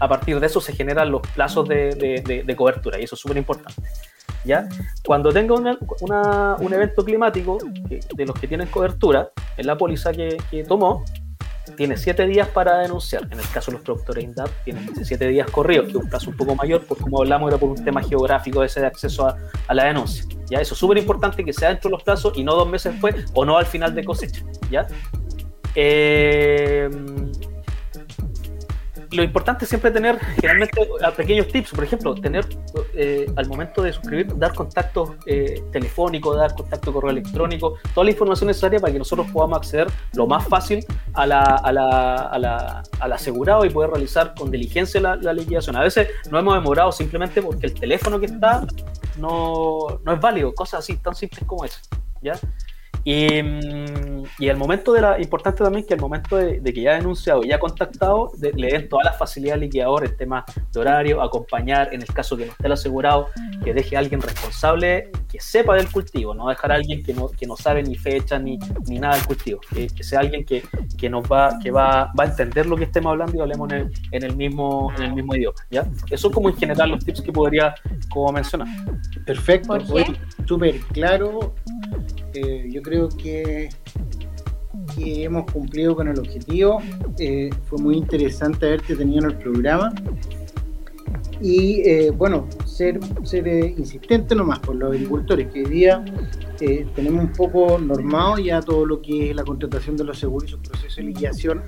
a 0.00 0.08
partir 0.08 0.40
de 0.40 0.46
eso 0.46 0.60
se 0.60 0.72
generan 0.72 1.12
los 1.12 1.22
plazos 1.22 1.68
de, 1.68 1.94
de, 1.94 2.42
de 2.42 2.56
cobertura 2.56 2.98
y 2.98 3.04
eso 3.04 3.14
es 3.14 3.20
súper 3.20 3.36
importante. 3.36 3.80
¿ya? 4.44 4.68
Cuando 5.04 5.32
tenga 5.32 5.54
un 5.54 6.72
evento 6.72 7.04
climático 7.04 7.58
de 8.16 8.26
los 8.26 8.38
que 8.38 8.48
tienen 8.48 8.66
cobertura, 8.68 9.30
en 9.56 9.66
la 9.66 9.76
póliza 9.76 10.12
que, 10.12 10.36
tomó, 10.66 11.04
tiene 11.76 11.96
7 11.96 12.26
días 12.26 12.48
para 12.48 12.78
denunciar. 12.78 13.26
En 13.30 13.38
el 13.40 13.48
caso 13.50 13.70
de 13.70 13.78
los 13.78 13.84
productores 13.84 14.24
INDAP, 14.24 14.48
tienen 14.64 14.86
17 14.86 15.28
días 15.28 15.50
corridos, 15.50 15.86
que 15.86 15.90
es 15.90 15.96
un 15.96 16.08
plazo 16.08 16.30
un 16.30 16.36
poco 16.36 16.54
mayor, 16.54 16.84
porque 16.86 17.04
como 17.04 17.20
hablamos 17.20 17.48
era 17.48 17.58
por 17.58 17.70
un 17.70 17.84
tema 17.84 18.02
geográfico 18.02 18.62
ese 18.62 18.80
de 18.80 18.86
acceso 18.86 19.26
a, 19.26 19.74
la 19.74 19.84
denuncia. 19.84 20.24
¿ya? 20.48 20.60
Eso 20.60 20.74
es 20.74 20.80
súper 20.80 20.98
importante 20.98 21.44
que 21.44 21.52
sea 21.52 21.68
dentro 21.70 21.88
de 21.88 21.96
los 21.96 22.02
plazos 22.02 22.36
y 22.36 22.44
no 22.44 22.54
dos 22.54 22.68
meses 22.68 22.92
después 22.92 23.14
o 23.34 23.44
no 23.44 23.58
al 23.58 23.66
final 23.66 23.94
de 23.94 24.04
cosecha. 24.04 24.42
¿ya? 24.70 24.86
Eh, 25.74 26.88
lo 29.16 29.22
importante 29.22 29.64
es 29.64 29.68
siempre 29.68 29.90
tener 29.90 30.18
generalmente 30.36 30.88
pequeños 31.16 31.48
tips, 31.48 31.70
por 31.70 31.84
ejemplo, 31.84 32.14
tener 32.14 32.46
eh, 32.94 33.26
al 33.36 33.46
momento 33.48 33.82
de 33.82 33.92
suscribir, 33.92 34.36
dar 34.36 34.54
contacto 34.54 35.16
eh, 35.26 35.62
telefónico, 35.72 36.34
dar 36.34 36.54
contacto 36.54 36.92
correo 36.92 37.10
electrónico, 37.10 37.78
toda 37.94 38.04
la 38.04 38.10
información 38.10 38.48
necesaria 38.48 38.78
para 38.78 38.92
que 38.92 38.98
nosotros 38.98 39.26
podamos 39.32 39.58
acceder 39.58 39.88
lo 40.14 40.26
más 40.26 40.46
fácil 40.46 40.84
a 41.14 41.26
la, 41.26 41.40
a 41.42 41.72
la, 41.72 42.14
a 42.16 42.38
la, 42.38 42.82
al 43.00 43.12
asegurado 43.12 43.64
y 43.64 43.70
poder 43.70 43.90
realizar 43.90 44.34
con 44.38 44.50
diligencia 44.50 45.00
la, 45.00 45.16
la, 45.16 45.32
liquidación. 45.32 45.76
A 45.76 45.82
veces 45.82 46.08
no 46.30 46.38
hemos 46.38 46.54
demorado 46.54 46.92
simplemente 46.92 47.42
porque 47.42 47.66
el 47.66 47.74
teléfono 47.74 48.20
que 48.20 48.26
está 48.26 48.66
no, 49.18 50.00
no 50.04 50.12
es 50.12 50.20
válido, 50.20 50.54
cosas 50.54 50.80
así 50.80 50.96
tan 50.96 51.14
simples 51.14 51.44
como 51.46 51.64
eso. 51.64 51.80
¿ya? 52.22 52.34
Y, 53.08 53.28
y, 54.40 54.48
el 54.48 54.56
momento 54.56 54.92
de 54.92 55.00
la, 55.00 55.20
importante 55.20 55.62
también 55.62 55.86
que 55.86 55.94
el 55.94 56.00
momento 56.00 56.36
de, 56.36 56.60
que 56.60 56.80
ya 56.80 56.90
ha 56.90 56.94
denunciado 56.96 57.44
y 57.44 57.50
ya 57.50 57.54
ha 57.54 57.60
contactado, 57.60 58.32
le 58.40 58.66
den 58.66 58.88
todas 58.88 59.04
las 59.04 59.16
facilidades 59.16 59.54
al 59.54 59.60
liquidador, 59.60 60.02
el 60.02 60.16
tema 60.16 60.44
de 60.72 60.80
horario, 60.80 61.22
acompañar, 61.22 61.94
en 61.94 62.02
el 62.02 62.08
caso 62.08 62.36
que 62.36 62.46
no 62.46 62.50
esté 62.50 62.66
el 62.66 62.72
asegurado, 62.72 63.28
que 63.62 63.72
deje 63.72 63.94
a 63.94 64.00
alguien 64.00 64.20
responsable 64.20 65.12
que 65.28 65.38
sepa 65.38 65.76
del 65.76 65.88
cultivo, 65.88 66.34
no 66.34 66.48
dejar 66.48 66.72
a 66.72 66.74
alguien 66.74 67.04
que 67.04 67.14
no, 67.14 67.28
que 67.28 67.46
no 67.46 67.56
sabe 67.56 67.84
ni 67.84 67.94
fecha 67.94 68.40
ni, 68.40 68.58
ni 68.88 68.98
nada 68.98 69.14
del 69.14 69.26
cultivo, 69.26 69.60
que, 69.72 70.02
sea 70.02 70.18
alguien 70.18 70.44
que, 70.44 70.64
que, 70.98 71.08
nos 71.08 71.30
va, 71.30 71.60
que 71.62 71.70
va, 71.70 72.10
va 72.18 72.24
a 72.24 72.26
entender 72.26 72.66
lo 72.66 72.76
que 72.76 72.84
estemos 72.84 73.12
hablando 73.12 73.36
y 73.36 73.40
hablemos 73.40 73.70
en 73.70 73.78
el, 73.78 73.92
en 74.10 74.24
el, 74.24 74.36
mismo, 74.36 74.92
en 74.96 75.04
el 75.04 75.14
mismo 75.14 75.36
idioma. 75.36 75.58
¿ya? 75.70 75.86
Eso 76.10 76.28
como 76.32 76.48
en 76.48 76.56
general 76.56 76.90
los 76.90 77.04
tips 77.04 77.20
que 77.20 77.30
podría 77.30 77.72
como 78.10 78.32
mencionar. 78.32 78.66
Perfecto, 79.24 79.78
súper 80.44 80.80
claro 80.92 81.54
eh, 82.36 82.68
yo 82.70 82.82
creo 82.82 83.08
que, 83.08 83.70
hemos 84.98 85.50
cumplido 85.50 85.94
con 85.94 86.08
el 86.08 86.18
objetivo. 86.18 86.80
Eh, 87.18 87.50
fue 87.64 87.78
muy 87.78 87.96
interesante 87.96 88.66
haberte 88.66 88.96
tenido 88.96 89.24
en 89.24 89.30
el 89.30 89.36
programa. 89.36 89.94
Y 91.40 91.80
eh, 91.86 92.10
bueno, 92.10 92.48
ser, 92.64 92.98
ser 93.22 93.46
insistente 93.46 94.34
nomás 94.34 94.58
por 94.60 94.76
los 94.76 94.92
agricultores, 94.92 95.52
que 95.52 95.64
hoy 95.64 95.70
día 95.70 96.04
tenemos 96.94 97.24
un 97.24 97.32
poco 97.32 97.78
normado 97.78 98.38
ya 98.38 98.62
todo 98.62 98.86
lo 98.86 99.02
que 99.02 99.30
es 99.30 99.36
la 99.36 99.44
contratación 99.44 99.96
de 99.98 100.04
los 100.04 100.18
seguros 100.18 100.48
y 100.48 100.52
su 100.52 100.58
proceso 100.60 100.96
de 100.96 101.02
liquidación 101.08 101.62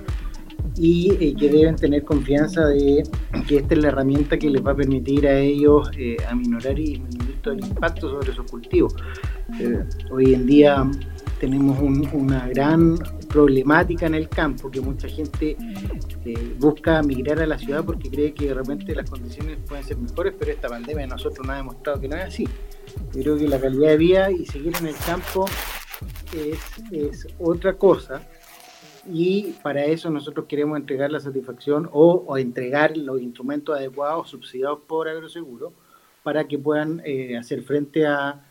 y 0.75 1.35
que 1.35 1.49
deben 1.49 1.75
tener 1.75 2.03
confianza 2.03 2.65
de 2.65 3.03
que 3.47 3.57
esta 3.57 3.75
es 3.75 3.81
la 3.81 3.89
herramienta 3.89 4.39
que 4.39 4.49
les 4.49 4.65
va 4.65 4.71
a 4.71 4.75
permitir 4.75 5.27
a 5.27 5.37
ellos 5.37 5.91
aminorar 6.27 6.79
y 6.79 6.93
disminuir 6.93 7.39
todo 7.43 7.53
el 7.53 7.59
impacto 7.63 8.09
sobre 8.09 8.33
sus 8.33 8.49
cultivos. 8.49 8.95
Eh, 9.59 9.83
hoy 10.11 10.33
en 10.33 10.45
día 10.45 10.89
tenemos 11.39 11.79
una 11.79 12.47
gran 12.49 12.97
problemática 13.29 14.05
en 14.05 14.15
el 14.15 14.27
campo, 14.27 14.69
que 14.69 14.81
mucha 14.81 15.07
gente 15.07 15.55
eh, 16.25 16.55
busca 16.59 17.01
migrar 17.01 17.39
a 17.41 17.45
la 17.45 17.57
ciudad 17.57 17.83
porque 17.83 18.09
cree 18.09 18.33
que 18.33 18.47
de 18.47 18.53
repente 18.53 18.93
las 18.93 19.09
condiciones 19.09 19.57
pueden 19.67 19.83
ser 19.83 19.97
mejores, 19.97 20.33
pero 20.37 20.51
esta 20.51 20.67
pandemia 20.67 21.07
nosotros 21.07 21.45
nos 21.45 21.53
ha 21.53 21.57
demostrado 21.57 22.01
que 22.01 22.07
no 22.07 22.17
es 22.17 22.25
así. 22.25 22.47
Yo 23.13 23.21
creo 23.21 23.37
que 23.37 23.47
la 23.47 23.59
calidad 23.59 23.89
de 23.89 23.97
vida 23.97 24.31
y 24.31 24.45
seguir 24.45 24.73
en 24.79 24.87
el 24.87 24.95
campo 25.05 25.45
es, 26.33 27.27
otra 27.39 27.73
cosa 27.73 28.21
y 29.11 29.53
para 29.63 29.85
eso 29.85 30.09
nosotros 30.09 30.45
queremos 30.47 30.77
entregar 30.77 31.11
la 31.11 31.19
satisfacción 31.19 31.89
o, 31.91 32.37
entregar 32.37 32.95
los 32.97 33.21
instrumentos 33.21 33.77
adecuados 33.77 34.29
subsidiados 34.29 34.79
por 34.87 35.07
Agroseguro 35.07 35.73
para 36.23 36.47
que 36.47 36.59
puedan 36.59 37.01
eh, 37.05 37.37
hacer 37.37 37.63
frente 37.63 38.05
a 38.05 38.43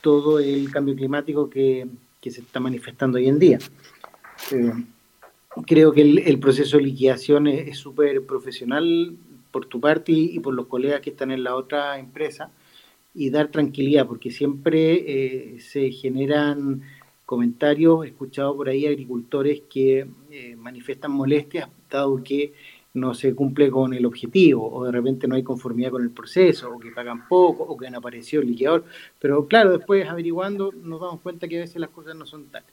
todo 0.00 0.38
el 0.38 0.70
cambio 0.70 0.94
climático 0.94 1.48
que, 1.48 1.86
se 2.22 2.40
está 2.40 2.60
manifestando 2.60 3.18
hoy 3.18 3.28
en 3.28 3.38
día. 3.38 3.58
Eh, 4.52 4.72
creo 5.66 5.92
que 5.92 6.02
el, 6.02 6.38
proceso 6.38 6.76
de 6.76 6.84
liquidación 6.84 7.46
es 7.46 7.78
súper 7.78 8.24
profesional 8.24 9.16
por 9.50 9.66
tu 9.66 9.80
parte 9.80 10.12
y, 10.12 10.38
por 10.40 10.54
los 10.54 10.66
colegas 10.66 11.00
que 11.00 11.10
están 11.10 11.30
en 11.30 11.42
la 11.42 11.56
otra 11.56 11.98
empresa 11.98 12.50
y 13.14 13.30
dar 13.30 13.48
tranquilidad, 13.48 14.06
porque 14.06 14.30
siempre 14.30 15.54
eh, 15.54 15.60
se 15.60 15.90
generan 15.90 16.82
comentarios, 17.26 18.04
he 18.04 18.08
escuchado 18.08 18.56
por 18.56 18.68
ahí 18.68 18.86
agricultores 18.86 19.62
que 19.68 20.06
eh, 20.30 20.56
manifiestan 20.56 21.12
molestias, 21.12 21.68
dado 21.90 22.22
que 22.22 22.52
no 22.94 23.14
se 23.14 23.34
cumple 23.34 23.70
con 23.70 23.94
el 23.94 24.04
objetivo, 24.04 24.68
o 24.72 24.84
de 24.84 24.92
repente 24.92 25.28
no 25.28 25.36
hay 25.36 25.42
conformidad 25.42 25.92
con 25.92 26.02
el 26.02 26.10
proceso, 26.10 26.74
o 26.74 26.78
que 26.78 26.90
pagan 26.90 27.28
poco, 27.28 27.62
o 27.62 27.76
que 27.76 27.86
han 27.86 27.94
aparecido 27.94 28.42
el 28.42 28.48
liquidador. 28.48 28.84
Pero 29.18 29.46
claro, 29.46 29.76
después 29.76 30.08
averiguando 30.08 30.72
nos 30.72 31.00
damos 31.00 31.20
cuenta 31.20 31.46
que 31.46 31.58
a 31.58 31.60
veces 31.60 31.76
las 31.76 31.90
cosas 31.90 32.16
no 32.16 32.26
son 32.26 32.46
tal. 32.46 32.64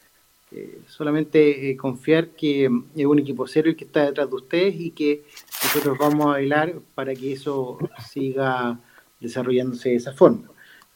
Eh, 0.49 0.79
solamente 0.87 1.69
eh, 1.69 1.75
confiar 1.75 2.29
que 2.29 2.69
es 2.95 3.05
un 3.05 3.19
equipo 3.19 3.45
serio 3.45 3.71
el 3.71 3.75
que 3.75 3.83
está 3.83 4.05
detrás 4.05 4.29
de 4.29 4.35
ustedes 4.35 4.75
y 4.79 4.91
que 4.91 5.23
nosotros 5.61 5.97
vamos 5.97 6.33
a 6.33 6.37
velar 6.37 6.73
para 6.95 7.13
que 7.13 7.33
eso 7.33 7.77
siga 8.09 8.79
desarrollándose 9.19 9.89
de 9.89 9.95
esa 9.95 10.13
forma. 10.13 10.49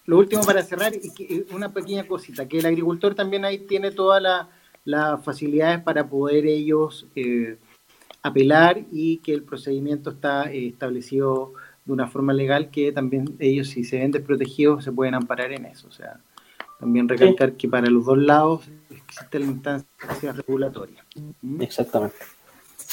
Lo 0.05 0.17
último 0.17 0.43
para 0.43 0.63
cerrar, 0.63 0.93
eh, 0.93 1.45
una 1.53 1.71
pequeña 1.71 2.07
cosita, 2.07 2.47
que 2.47 2.59
el 2.59 2.65
agricultor 2.65 3.13
también 3.13 3.45
ahí 3.45 3.59
tiene 3.59 3.91
todas 3.91 4.47
las 4.85 5.23
facilidades 5.23 5.81
para 5.81 6.07
poder 6.07 6.45
ellos 6.47 7.05
apelar 8.21 8.81
y 8.91 9.17
que 9.17 9.33
el 9.33 9.43
procedimiento 9.43 10.11
está 10.11 10.51
eh, 10.51 10.67
establecido 10.67 11.53
de 11.85 11.93
una 11.93 12.07
forma 12.07 12.33
legal 12.33 12.69
que 12.69 12.91
también 12.91 13.35
ellos 13.39 13.69
si 13.69 13.83
se 13.83 13.99
ven 13.99 14.11
desprotegidos 14.11 14.83
se 14.83 14.91
pueden 14.91 15.15
amparar 15.15 15.51
en 15.51 15.65
eso. 15.65 15.87
O 15.87 15.91
sea, 15.91 16.19
también 16.79 17.07
recalcar 17.07 17.53
que 17.53 17.67
para 17.67 17.87
los 17.87 18.05
dos 18.05 18.17
lados 18.17 18.63
existe 18.89 19.39
la 19.39 19.45
instancia 19.45 20.31
regulatoria. 20.33 21.05
¿Mm? 21.41 21.61
Exactamente. 21.61 22.17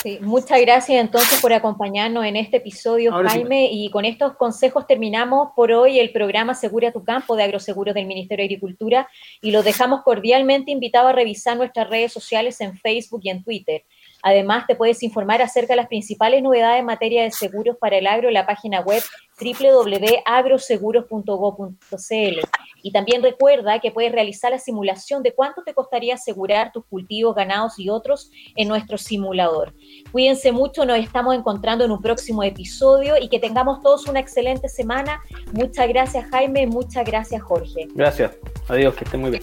Sí, 0.02 0.18
muchas 0.20 0.61
gracias 0.61 1.00
entonces 1.00 1.40
por 1.40 1.52
acompañarnos 1.52 2.24
en 2.24 2.37
este 2.37 2.59
episodio, 2.59 3.12
Jaime. 3.12 3.68
Y 3.72 3.90
con 3.90 4.04
estos 4.04 4.37
consejos 4.37 4.87
terminamos 4.87 5.48
por 5.57 5.72
hoy 5.72 5.98
el 5.98 6.12
programa 6.12 6.54
Segura 6.54 6.92
tu 6.92 7.02
Campo 7.02 7.35
de 7.35 7.42
Agroseguros 7.42 7.96
del 7.96 8.07
Ministerio 8.07 8.44
de 8.44 8.54
Agricultura 8.54 9.09
y 9.40 9.50
los 9.50 9.64
dejamos 9.64 10.02
cordialmente 10.02 10.70
invitados 10.70 11.11
a 11.11 11.14
revisar 11.14 11.57
nuestras 11.57 11.90
redes 11.90 12.12
sociales 12.12 12.61
en 12.61 12.78
Facebook 12.78 13.22
y 13.24 13.31
en 13.31 13.42
Twitter. 13.42 13.83
Además, 14.22 14.66
te 14.66 14.74
puedes 14.74 15.02
informar 15.02 15.42
acerca 15.42 15.74
de 15.74 15.78
las 15.78 15.88
principales 15.88 16.42
novedades 16.42 16.81
en 16.81 16.87
materia 16.87 17.22
de 17.22 17.31
seguros 17.31 17.76
para 17.81 17.98
el 17.98 18.07
agro 18.07 18.28
en 18.28 18.35
la 18.35 18.46
página 18.46 18.81
web 18.81 19.02
www.agroseguros.gov.cl. 19.40 22.40
Y 22.83 22.92
también 22.92 23.22
recuerda 23.22 23.81
que 23.81 23.90
puedes 23.90 24.12
realizar 24.12 24.50
la 24.50 24.59
simulación 24.59 25.22
de 25.22 25.35
cuánto 25.35 25.62
te 25.62 25.74
costaría 25.74 26.14
asegurar 26.14 26.72
tus 26.72 26.85
cultivos, 26.87 27.35
ganados 27.35 27.78
y 27.78 27.90
otros 27.90 28.31
en 28.57 28.68
nuestro 28.68 28.98
simulador. 28.98 29.74
Cuídense 30.12 30.52
mucho, 30.52 30.85
nos 30.85 30.98
estamos 30.98 31.35
encontrando 31.35 31.85
en 31.85 31.90
un 31.90 32.00
próximo 32.00 32.42
episodio 32.42 33.14
y 33.20 33.28
que 33.28 33.38
tengamos 33.38 33.83
todos 33.83 34.07
una 34.07 34.20
excelente 34.20 34.68
semana. 34.68 35.20
Muchas 35.52 35.88
gracias 35.88 36.28
Jaime, 36.31 36.66
muchas 36.66 37.04
gracias 37.04 37.42
Jorge. 37.42 37.88
Gracias, 37.94 38.33
adiós, 38.68 38.94
que 38.94 39.04
estén 39.04 39.20
muy 39.20 39.31
bien. 39.31 39.42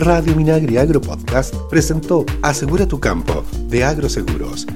Radio 0.00 0.34
Minagri 0.34 0.78
Agro 0.78 0.98
Podcast 0.98 1.54
presentó 1.68 2.24
Asegura 2.40 2.86
tu 2.88 2.98
campo 2.98 3.44
de 3.68 3.84
Agroseguros 3.84 4.66